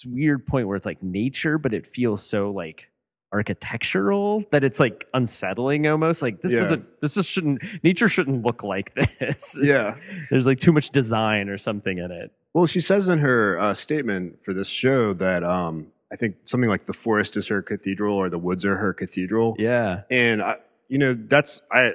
[0.07, 2.91] weird point where it's like nature, but it feels so like
[3.33, 6.23] architectural that it's like unsettling almost.
[6.23, 6.63] Like this yeah.
[6.63, 9.17] isn't this is shouldn't nature shouldn't look like this.
[9.21, 9.97] It's, yeah.
[10.31, 12.33] there's like too much design or something in it.
[12.55, 16.69] Well she says in her uh, statement for this show that um i think something
[16.69, 19.55] like the forest is her cathedral or the woods are her cathedral.
[19.59, 20.03] Yeah.
[20.11, 20.57] And I,
[20.91, 21.95] you know that's i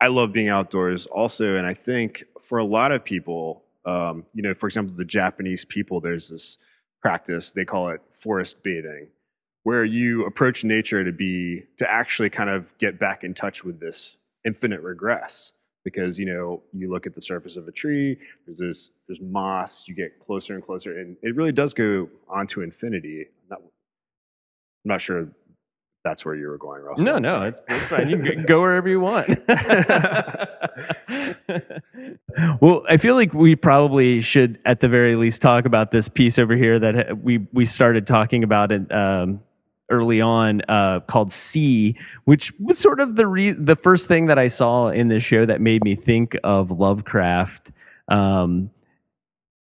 [0.00, 4.42] i love being outdoors also and i think for a lot of people um you
[4.42, 6.58] know for example the japanese people there's this
[7.04, 7.52] practice.
[7.52, 9.08] They call it forest bathing,
[9.62, 13.78] where you approach nature to be, to actually kind of get back in touch with
[13.78, 15.52] this infinite regress.
[15.84, 19.86] Because, you know, you look at the surface of a tree, there's this, there's moss,
[19.86, 23.20] you get closer and closer, and it really does go on to infinity.
[23.20, 25.28] I'm not, I'm not sure
[26.04, 27.06] that's where you were going, Russell.
[27.06, 28.10] No, I'm no, it's, it's fine.
[28.10, 29.28] You can go wherever you want.
[32.60, 36.38] well, I feel like we probably should, at the very least, talk about this piece
[36.38, 39.40] over here that we we started talking about it um,
[39.88, 44.38] early on, uh, called "C," which was sort of the re- the first thing that
[44.38, 47.72] I saw in this show that made me think of Lovecraft.
[48.08, 48.70] Um,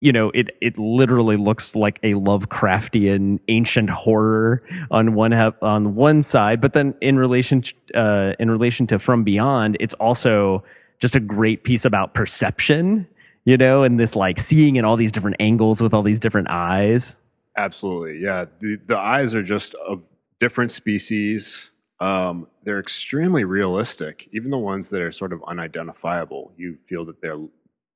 [0.02, 5.96] you know, it it literally looks like a Lovecraftian ancient horror on one hap- on
[5.96, 10.64] one side, but then in relation to, uh, in relation to From Beyond, it's also
[11.00, 13.08] just a great piece about perception.
[13.46, 16.50] You know, and this like seeing in all these different angles with all these different
[16.50, 17.16] eyes.
[17.58, 18.20] Absolutely.
[18.20, 18.46] Yeah.
[18.60, 19.98] The, the eyes are just a
[20.40, 21.72] different species.
[22.00, 24.30] Um, they're extremely realistic.
[24.32, 27.40] Even the ones that are sort of unidentifiable, you feel that they're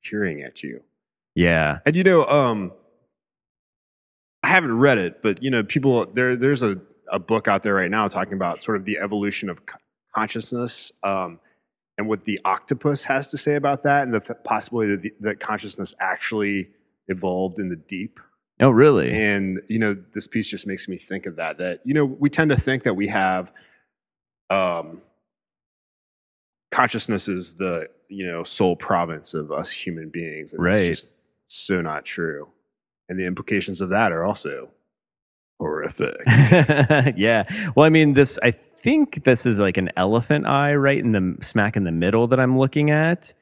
[0.03, 0.81] peering at you.
[1.36, 2.72] Yeah, And you know, um,
[4.43, 6.36] I haven't read it, but you know, people there.
[6.36, 6.80] There's a,
[7.12, 9.62] a book out there right now talking about sort of the evolution of
[10.13, 11.39] consciousness um,
[11.98, 15.13] and what the octopus has to say about that, and the f- possibility that, the,
[15.22, 16.69] that consciousness actually
[17.08, 18.19] evolved in the deep.
[18.60, 19.12] Oh, really?
[19.12, 21.58] And you know, this piece just makes me think of that.
[21.58, 23.52] That you know, we tend to think that we have
[24.50, 25.02] um,
[26.72, 30.78] consciousness is the you know sole province of us human beings, and Right.
[30.78, 31.10] it's just
[31.53, 32.49] so not true.
[33.09, 34.69] And the implications of that are also
[35.59, 36.15] horrific.
[37.15, 37.43] yeah.
[37.75, 38.39] Well, I mean, this.
[38.41, 42.27] I think this is like an elephant eye, right in the smack in the middle
[42.27, 43.33] that I'm looking at,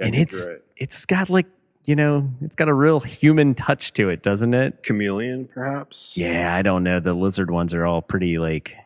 [0.00, 0.58] I and it's, right.
[0.76, 1.46] it's got like
[1.84, 4.82] you know, it's got a real human touch to it, doesn't it?
[4.82, 6.16] chameleon, perhaps.
[6.16, 7.00] Yeah, I don't know.
[7.00, 8.76] The lizard ones are all pretty like.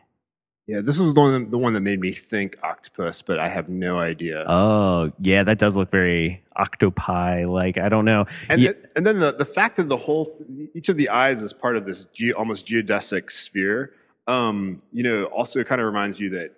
[0.67, 0.81] Yeah.
[0.81, 3.99] This was the one, the one that made me think octopus, but I have no
[3.99, 4.43] idea.
[4.47, 7.77] Oh, yeah, that does look very octopi like.
[7.77, 8.25] I don't know.
[8.49, 11.09] And, Yeah, then, and then the, the fact that the whole th- each of the
[11.09, 13.91] eyes is part of this ge- almost geodesic sphere,
[14.27, 16.51] um, you know, also kind of reminds you that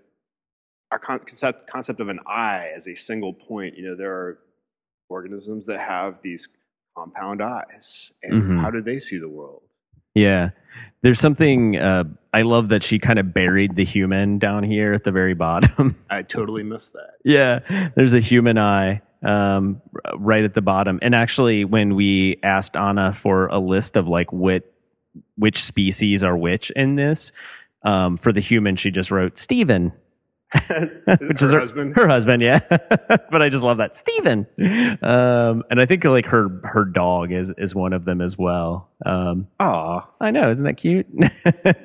[0.92, 3.78] our con- concept concept of an eye as a single point.
[3.78, 4.40] You know, there are
[5.10, 6.48] organisms that have these
[6.96, 8.62] compound eyes, and Mhm.
[8.62, 9.64] how do they see the world?
[10.18, 10.50] Yeah.
[11.02, 11.78] There's something.
[11.78, 15.34] Uh, I love that she kind of buried the human down here at the very
[15.34, 15.96] bottom.
[16.10, 17.16] I totally missed that.
[17.24, 19.82] Yeah, there's a human eye um,
[20.16, 21.00] right at the bottom.
[21.02, 24.64] And actually, when we asked Anna for a list of like what
[25.36, 27.32] which species are which in this,
[27.84, 29.94] um, for the human, she just wrote Stephen,
[31.08, 31.96] which is her her husband.
[31.96, 32.60] Her husband, yeah.
[32.70, 34.48] but I just love that Stephen.
[35.02, 38.90] Um, and I think like her her dog is is one of them as well.
[39.06, 41.08] Um, Aw, I know, isn't that cute?
[41.14, 41.30] now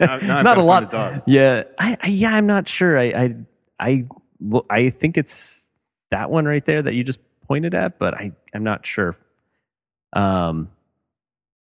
[0.01, 0.91] I've not a lot.
[0.91, 1.23] dog.
[1.27, 2.97] Yeah, I, I yeah, I'm not sure.
[2.97, 3.35] I I
[3.81, 4.05] I
[4.71, 5.69] I think it's
[6.13, 9.17] that one right there that you just pointed at, but I I'm not sure.
[10.13, 10.71] Um,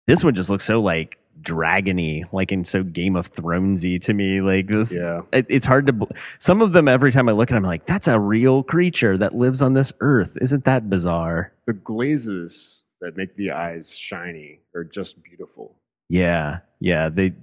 [0.06, 4.42] this one just looks so like dragony, like and so Game of Thronesy to me.
[4.42, 5.22] Like this, yeah.
[5.32, 6.08] it, it's hard to.
[6.40, 9.18] Some of them, every time I look at them, I'm like, that's a real creature
[9.18, 10.38] that lives on this earth.
[10.42, 11.54] Isn't that bizarre?
[11.68, 15.76] The glazes that make the eyes shiny are just beautiful.
[16.10, 17.10] Yeah, yeah.
[17.10, 17.34] They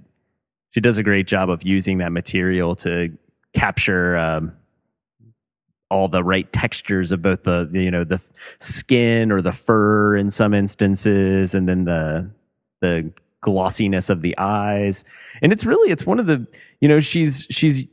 [0.71, 3.15] she does a great job of using that material to
[3.53, 4.53] capture um,
[5.89, 8.23] all the right textures of both the, the, you know the
[8.59, 12.29] skin or the fur in some instances, and then the
[12.79, 15.03] the glossiness of the eyes.
[15.41, 16.45] And it's really it's one of the
[16.79, 17.87] you know she's she's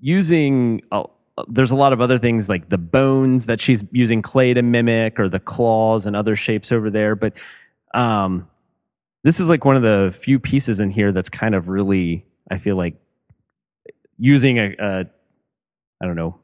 [0.00, 0.82] using.
[0.90, 1.04] Uh,
[1.48, 5.18] there's a lot of other things like the bones that she's using clay to mimic,
[5.18, 7.34] or the claws and other shapes over there, but.
[7.94, 8.48] Um,
[9.24, 12.58] this is like one of the few pieces in here that's kind of really i
[12.58, 12.94] feel like
[14.18, 15.04] using a, a
[16.00, 16.38] i don't know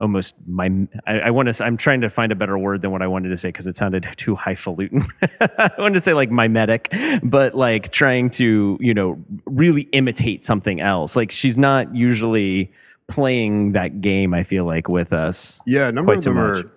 [0.00, 0.70] almost my
[1.06, 3.28] i, I want to i'm trying to find a better word than what i wanted
[3.28, 5.04] to say because it sounded too highfalutin
[5.40, 10.80] i wanted to say like mimetic but like trying to you know really imitate something
[10.80, 12.72] else like she's not usually
[13.08, 16.60] playing that game i feel like with us Yeah, a number of them much.
[16.64, 16.70] are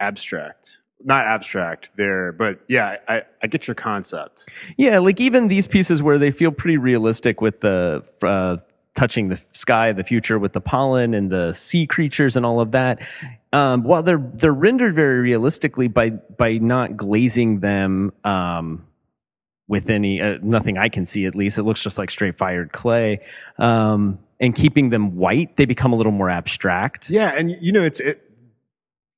[0.00, 0.78] abstract.
[1.04, 4.48] Not abstract, there, but yeah, I, I get your concept.
[4.76, 8.56] Yeah, like even these pieces where they feel pretty realistic with the uh,
[8.98, 12.72] touching the sky, the future with the pollen and the sea creatures and all of
[12.72, 13.00] that.
[13.52, 18.86] Um, while they're they're rendered very realistically by by not glazing them um,
[19.68, 21.58] with any uh, nothing I can see at least.
[21.58, 23.20] It looks just like straight fired clay.
[23.56, 27.08] Um, and keeping them white, they become a little more abstract.
[27.08, 28.24] Yeah, and you know, it's it.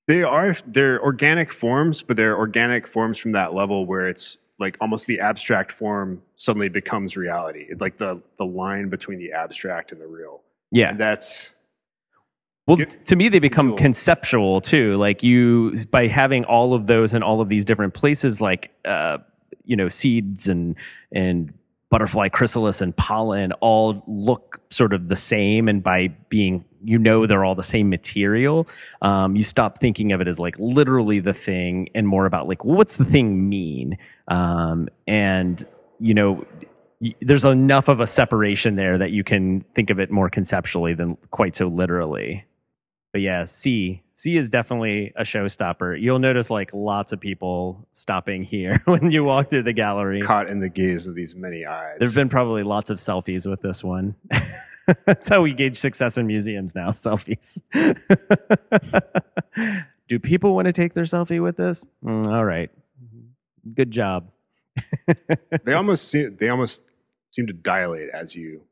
[0.07, 4.77] They are they're organic forms, but they're organic forms from that level where it's like
[4.81, 7.67] almost the abstract form suddenly becomes reality.
[7.71, 10.43] It, like the the line between the abstract and the real.
[10.71, 10.91] Yeah.
[10.91, 11.55] And that's
[12.67, 13.79] Well, to me, they become Cool.
[13.79, 14.97] conceptual too.
[14.97, 19.19] Like you, by having all of those in all of these different places, like uh,
[19.65, 20.77] you know, seeds and
[21.13, 21.53] and
[21.91, 27.26] butterfly chrysalis and pollen all look sort of the same and by being you know
[27.26, 28.66] they're all the same material
[29.03, 32.64] um, you stop thinking of it as like literally the thing and more about like
[32.64, 33.99] well, what's the thing mean?
[34.28, 35.66] Um, and
[35.99, 36.47] you know
[37.20, 41.16] there's enough of a separation there that you can think of it more conceptually than
[41.30, 42.45] quite so literally.
[43.12, 45.99] But yeah, C C is definitely a showstopper.
[45.99, 50.21] You'll notice like lots of people stopping here when you walk through the gallery.
[50.21, 51.97] Caught in the gaze of these many eyes.
[51.99, 54.16] There've been probably lots of selfies with this one.
[55.07, 56.89] That's how we gauge success in museums now.
[56.91, 57.62] Selfies.
[60.07, 61.87] Do people want to take their selfie with this?
[62.05, 62.71] Mm, all right.
[63.73, 64.33] Good job.
[65.64, 66.83] they almost seem they almost
[67.31, 68.64] seem to dilate as you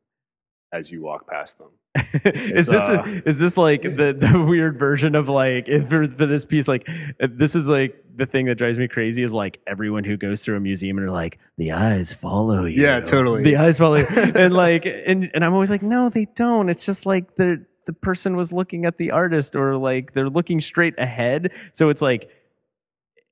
[0.75, 1.71] as you walk past them.
[2.25, 6.07] is this uh, a, is this like the, the weird version of like if for,
[6.07, 6.87] for this piece like
[7.19, 10.57] this is like the thing that drives me crazy is like everyone who goes through
[10.57, 12.83] a museum and are like the eyes follow you.
[12.83, 13.43] Yeah, totally.
[13.43, 14.07] the It's- eyes follow you.
[14.35, 16.69] And like and and I'm always like no they don't.
[16.69, 20.61] It's just like the the person was looking at the artist or like they're looking
[20.61, 21.53] straight ahead.
[21.73, 22.29] So it's like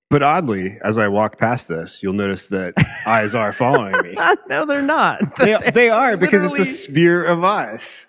[0.09, 2.75] But oddly, as I walk past this, you'll notice that
[3.07, 4.17] eyes are following me.
[4.49, 8.07] no they're not They, they are because it's a sphere of eyes.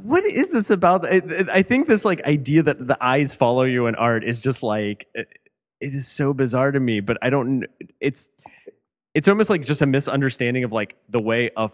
[0.00, 1.06] What is this about?
[1.06, 4.62] I, I think this like idea that the eyes follow you in art is just
[4.62, 5.28] like it,
[5.80, 7.00] it is so bizarre to me.
[7.00, 7.66] But I don't.
[8.00, 8.30] It's
[9.14, 11.72] it's almost like just a misunderstanding of like the way of.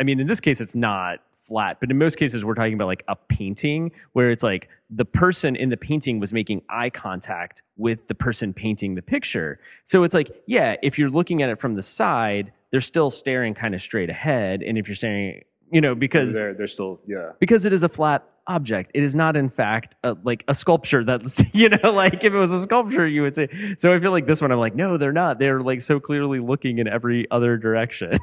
[0.00, 2.86] I mean, in this case, it's not flat, but in most cases, we're talking about
[2.86, 7.62] like a painting where it's like the person in the painting was making eye contact
[7.76, 9.58] with the person painting the picture.
[9.84, 13.54] So it's like, yeah, if you're looking at it from the side, they're still staring
[13.54, 17.32] kind of straight ahead, and if you're staring, you know, because they're they're still yeah.
[17.40, 18.90] because it is a flat object.
[18.94, 21.04] It is not, in fact, a, like a sculpture.
[21.04, 23.48] That's you know, like if it was a sculpture, you would say.
[23.76, 25.38] So I feel like this one, I'm like, no, they're not.
[25.38, 28.14] They're like so clearly looking in every other direction.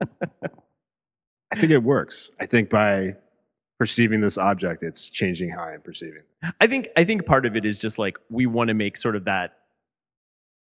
[1.52, 2.30] I think it works.
[2.40, 3.16] I think by
[3.78, 6.22] perceiving this object, it's changing how I'm perceiving.
[6.60, 9.16] I think I think part of it is just like we want to make sort
[9.16, 9.56] of that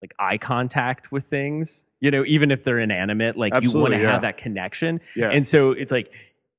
[0.02, 1.86] like eye contact with things.
[2.00, 4.12] You know, even if they're inanimate, like you want to yeah.
[4.12, 5.02] have that connection.
[5.16, 5.32] Yeah.
[5.32, 6.12] And so it's like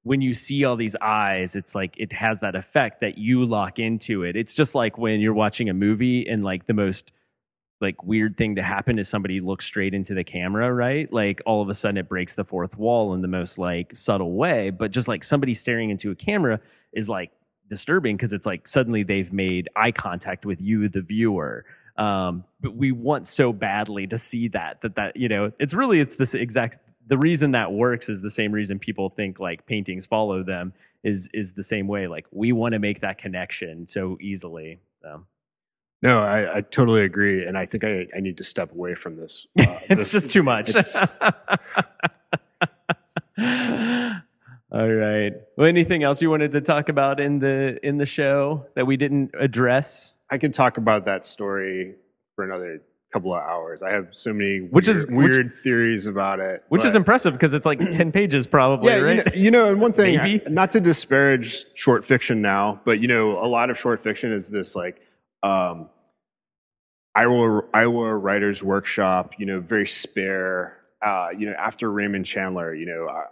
[0.03, 3.79] when you see all these eyes, it's like it has that effect that you lock
[3.79, 4.37] into it.
[4.37, 7.13] It's just like when you're watching a movie and like the most
[7.81, 11.11] like weird thing to happen is somebody looks straight into the camera, right?
[11.13, 14.33] Like all of a sudden it breaks the fourth wall in the most like subtle
[14.33, 16.61] way, but just like somebody staring into a camera
[16.93, 17.31] is like
[17.69, 21.65] disturbing because it's like suddenly they've made eye contact with you, the viewer.
[21.97, 26.01] Um, but we want so badly to see that that that you know it's really
[26.01, 30.07] it's this exact the reason that works is the same reason people think like paintings
[30.07, 30.73] follow them
[31.03, 34.81] is is the same way like we want to make that connection so easily.
[35.03, 35.25] So.
[36.03, 39.17] No, I, I totally agree, and I think I, I need to step away from
[39.17, 39.47] this.
[39.59, 40.71] Uh, it's this- just too much.
[44.73, 45.33] All right.
[45.57, 48.97] Well, anything else you wanted to talk about in the in the show that we
[48.97, 50.15] didn't address?
[50.31, 51.97] I could talk about that story
[52.37, 52.81] for another
[53.13, 53.83] couple of hours.
[53.83, 57.33] I have so many Which is- weird, which- weird theories about it, Which is impressive
[57.33, 59.17] because it's like ten pages, probably, yeah, right?
[59.17, 60.19] you, know, you know, and one thing.
[60.21, 64.33] I- not to disparage short fiction now, but you know, a lot of short fiction
[64.33, 65.03] is this like
[65.43, 65.89] um,
[67.15, 69.35] Iowa Iowa Writers Workshop.
[69.39, 70.77] You know, very spare.
[71.03, 73.23] Uh, you know, after Raymond Chandler, you know, uh,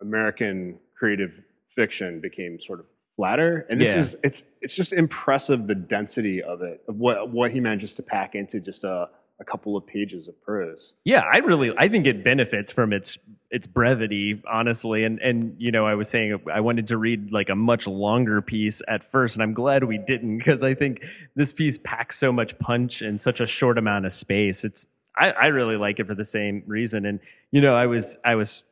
[0.00, 4.00] American creative fiction became sort of flatter, and this Yeah.
[4.00, 8.02] is it's it's just impressive the density of it of what what he manages to
[8.02, 9.10] pack into just a
[9.40, 10.96] a couple of pages of prose.
[11.04, 13.18] Yeah, I really I think it benefits from its
[13.50, 15.04] its brevity, honestly.
[15.04, 18.42] And and you know, I was saying I wanted to read like a much longer
[18.42, 22.32] piece at first, and I'm glad we didn't because I think this piece packs so
[22.32, 24.64] much punch in such a short amount of space.
[24.64, 24.86] It's
[25.16, 27.06] I, I really like it for the same reason.
[27.06, 27.20] And
[27.50, 28.64] you know, I was I was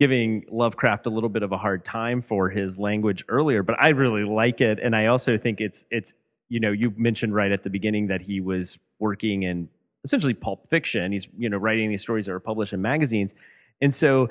[0.00, 3.90] giving Lovecraft a little bit of a hard time for his language earlier, but I
[3.90, 6.14] really like it, and I also think it's it's
[6.48, 9.68] you know you mentioned right at the beginning that he was working in
[10.04, 11.12] essentially pulp fiction.
[11.12, 13.34] He's you know writing these stories that are published in magazines,
[13.80, 14.28] and so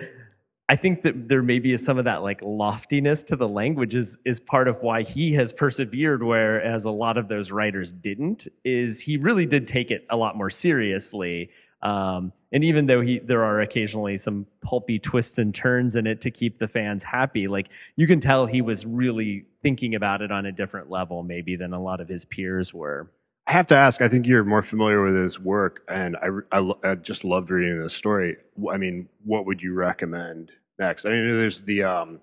[0.70, 4.20] I think that there maybe is some of that like loftiness to the language is
[4.26, 8.48] is part of why he has persevered, whereas a lot of those writers didn't.
[8.64, 11.50] Is he really did take it a lot more seriously.
[11.82, 16.22] Um, and even though he, there are occasionally some pulpy twists and turns in it
[16.22, 17.68] to keep the fans happy, like
[17.98, 21.74] you can tell he was really thinking about it on a different level, maybe than
[21.74, 23.12] a lot of his peers were.
[23.46, 24.02] I have to ask.
[24.02, 27.82] I think you're more familiar with his work, and I, I, I just loved reading
[27.82, 28.38] this story.
[28.72, 31.06] I mean, what would you recommend next?
[31.06, 32.22] I mean, there's the um,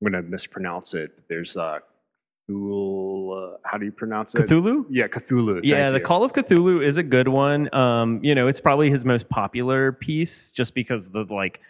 [0.00, 1.28] I'm going to mispronounce it.
[1.28, 1.80] There's uh,
[2.48, 3.56] Cthulhu.
[3.64, 4.48] How do you pronounce it?
[4.48, 4.86] Cthulhu?
[4.90, 5.60] Yeah, Cthulhu.
[5.62, 6.04] yeah, the you.
[6.04, 7.72] Call of Cthulhu is a good one.
[7.74, 11.60] Um, you know, it's probably his most popular piece, just because the like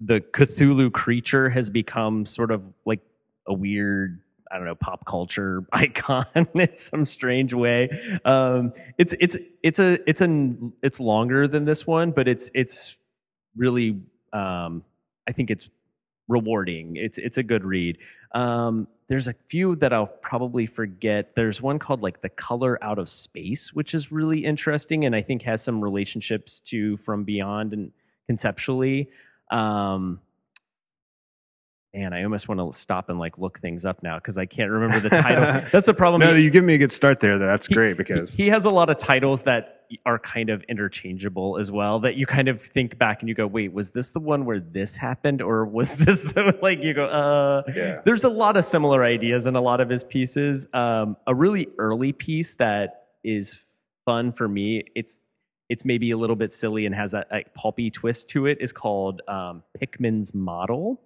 [0.00, 3.00] the Cthulhu creature has become sort of like
[3.46, 4.20] a weird.
[4.50, 7.90] I don't know, pop culture icon in some strange way.
[8.24, 12.98] Um, it's it's it's a it's an it's longer than this one, but it's it's
[13.56, 14.00] really
[14.32, 14.84] um,
[15.28, 15.70] I think it's
[16.28, 16.96] rewarding.
[16.96, 17.98] It's it's a good read.
[18.32, 21.34] Um, there's a few that I'll probably forget.
[21.36, 25.22] There's one called like The Color Out of Space, which is really interesting and I
[25.22, 27.92] think has some relationships to From Beyond and
[28.26, 29.10] conceptually.
[29.50, 30.20] Um,
[31.96, 34.70] man, I almost want to stop and like look things up now because I can't
[34.70, 35.42] remember the title.
[35.72, 36.20] That's the problem.
[36.20, 37.38] No, He- you give me a good start there.
[37.38, 39.72] That's great because he has a lot of titles that
[40.04, 43.46] are kind of interchangeable as well that you kind of think back and you go
[43.46, 47.06] wait was this the one where this happened or was this the like you go
[47.06, 48.00] uh Yeah.
[48.04, 51.68] there's a lot of similar ideas in a lot of his pieces um a really
[51.78, 53.64] early piece that is
[54.04, 55.22] fun for me it's
[55.68, 58.72] it's maybe a little bit silly and has that like, pulpy twist to it is
[58.72, 61.00] called um, Pickman's model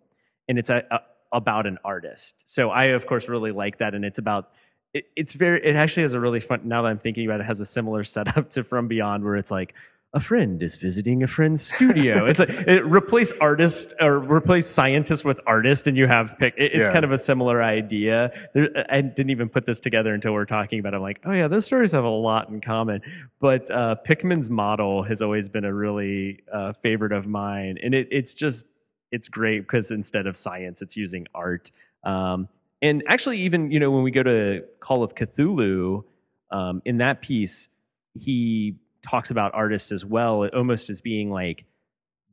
[0.51, 0.99] and it's a, a,
[1.33, 2.51] about an artist.
[2.51, 4.51] So I, of course, really like that, and it's about.
[4.93, 5.65] It, it's very.
[5.65, 6.63] It actually has a really fun.
[6.65, 9.37] Now that I'm thinking about it, it has a similar setup to From Beyond, where
[9.37, 9.75] it's like
[10.13, 12.27] a friend is visiting a friend's studio.
[12.31, 16.55] it's like it replace artist or replace scientist with artist, and you have pick.
[16.59, 16.93] It, it's Yeah.
[16.93, 18.33] kind of a similar idea.
[18.53, 20.95] There, I didn't even put this together until we're talking about.
[20.95, 20.97] it.
[20.97, 23.03] I'm like, oh yeah, those stories have a lot in common.
[23.41, 28.09] But uh, Pickman's model has always been a really uh, favorite of mine, and it,
[28.11, 28.67] it's just
[29.11, 31.71] it's great because instead of science, it's using art.
[32.05, 32.49] Um,
[32.83, 36.05] and actually, even you know when we go to Call of Cthulhu,
[36.51, 37.69] um, in that piece,
[38.15, 41.65] he talks about artists as well, almost as being like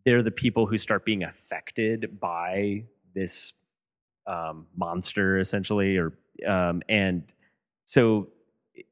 [0.05, 3.53] they're the people who start being affected by this
[4.25, 6.13] um, monster, essentially, or
[6.47, 7.23] um, and
[7.86, 8.30] so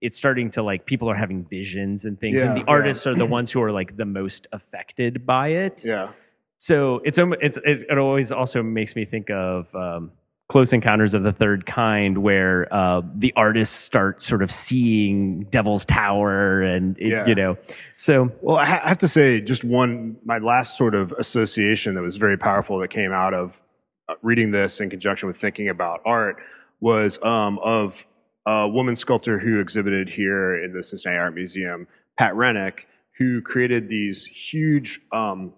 [0.02, 2.74] it's starting to like people are having visions and things, and Yeah, the yeah.
[2.74, 6.12] artists are the ones who are like the most affected by it yeah,
[6.58, 10.12] so it's it's it, always also makes me think of um,
[10.48, 15.86] Close Encounters of the Third Kind, where uh, the artists start sort of seeing Devil's
[15.86, 17.26] Tower, and it, Yeah.
[17.26, 17.58] you know,
[17.96, 21.96] so Well, I ha- I have to say, just one, my last sort of association
[21.96, 23.62] that was very powerful that came out of
[24.08, 26.38] uh, reading this in conjunction with thinking about art
[26.80, 28.06] was um, of
[28.46, 31.88] a woman sculptor who exhibited here in the Cincinnati Art Museum,
[32.18, 32.88] Pat Rennick,
[33.18, 35.54] who created these huge um,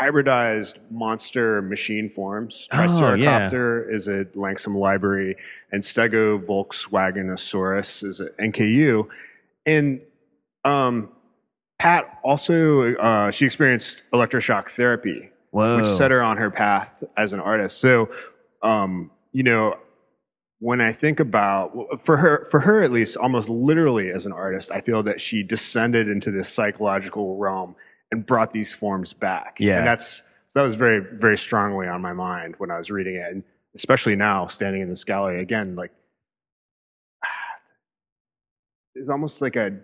[0.00, 2.68] hybridized monster machine forms.
[2.72, 3.94] Oh, yeah.
[3.94, 5.36] Is at Langsam Library,
[5.70, 9.08] and Stego Volkswagenosaurus is at NKU.
[9.66, 10.00] And
[10.64, 11.10] um,
[11.78, 17.32] Pat also uh, she experienced electroshock therapy, whoa, which set her on her path as
[17.32, 17.80] an artist.
[17.80, 18.10] So,
[18.62, 19.78] um, you know,
[20.58, 24.70] when I think about for her, for her at least, almost literally as an artist,
[24.70, 27.76] I feel that she descended into this psychological realm
[28.12, 29.58] and brought these forms back.
[29.60, 29.78] Yeah.
[29.78, 33.14] and that's so that was very very strongly on my mind when I was reading
[33.16, 33.44] it, and
[33.74, 35.92] especially now standing in this gallery again, like
[38.94, 39.78] it's almost like a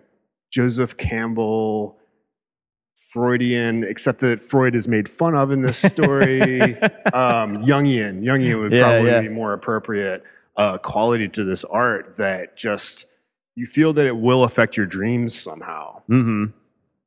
[0.51, 1.97] Joseph Campbell
[3.11, 6.51] Freudian, except that Freud is made fun of in this story.
[7.13, 9.21] um, Jungian, Jungian would Yeah, probably yeah.
[9.21, 10.23] be more appropriate
[10.57, 13.05] uh, quality to this art that just
[13.55, 16.01] you feel that it will affect your dreams somehow.
[16.09, 16.45] Mm-hmm.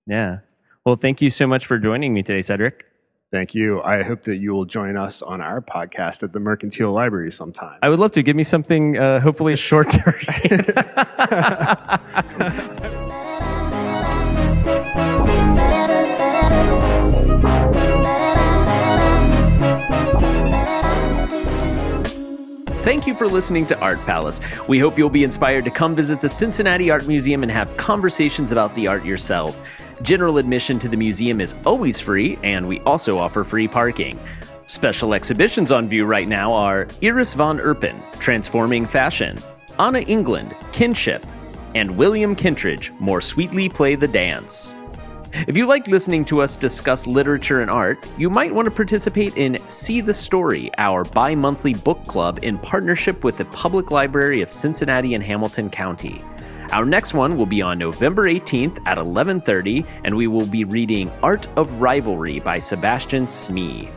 [0.07, 0.39] yeah.
[0.85, 2.87] Well, thank you so much for joining me today, Cedric.
[3.33, 3.81] Thank you.
[3.83, 7.79] I hope that you will join us on our podcast at the Mercantile Library sometime.
[7.81, 10.01] I would love to give me something, uh, hopefully short to
[22.81, 24.41] Thank you for listening to Art Palace.
[24.67, 28.53] We hope you'll be inspired to come visit the Cincinnati Art Museum and have conversations
[28.53, 29.85] about the art yourself.
[30.01, 34.19] General admission to the museum is always free, and we also offer free parking.
[34.65, 39.39] Special exhibitions on view right now are Iris van Herpen, Transforming Fashion,
[39.79, 41.27] Anna England, Kinship,
[41.75, 44.73] and William Kentridge, More Sweetly Play the Dance.
[45.33, 49.37] If you like listening to us discuss literature and art, you might want to participate
[49.37, 54.43] in See the Story, our bi monthly book club in partnership with the Public Library
[54.43, 56.25] of Cincinnati and Hamilton County.
[56.73, 61.13] Our next one will be on November 18th at 11:30 and we will be reading
[61.23, 63.89] Art of Rivalry by Sebastian Smee.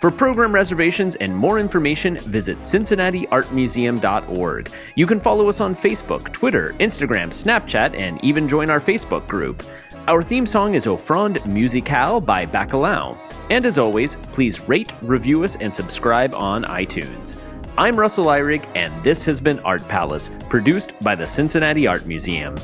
[0.00, 4.70] For program reservations and more information, visit cincinnatiartmuseum.org.
[4.96, 9.62] You can follow us on Facebook, Twitter, Instagram, Snapchat, and even join our Facebook group.
[10.08, 13.18] Our theme song is Offrande Musicale by Bacalao.
[13.50, 17.38] And as always, please rate, review us, and subscribe on iTunes.
[17.76, 22.56] I'm Russell Ihrig, and this has been Art Palace, produced by the Cincinnati Art Museum.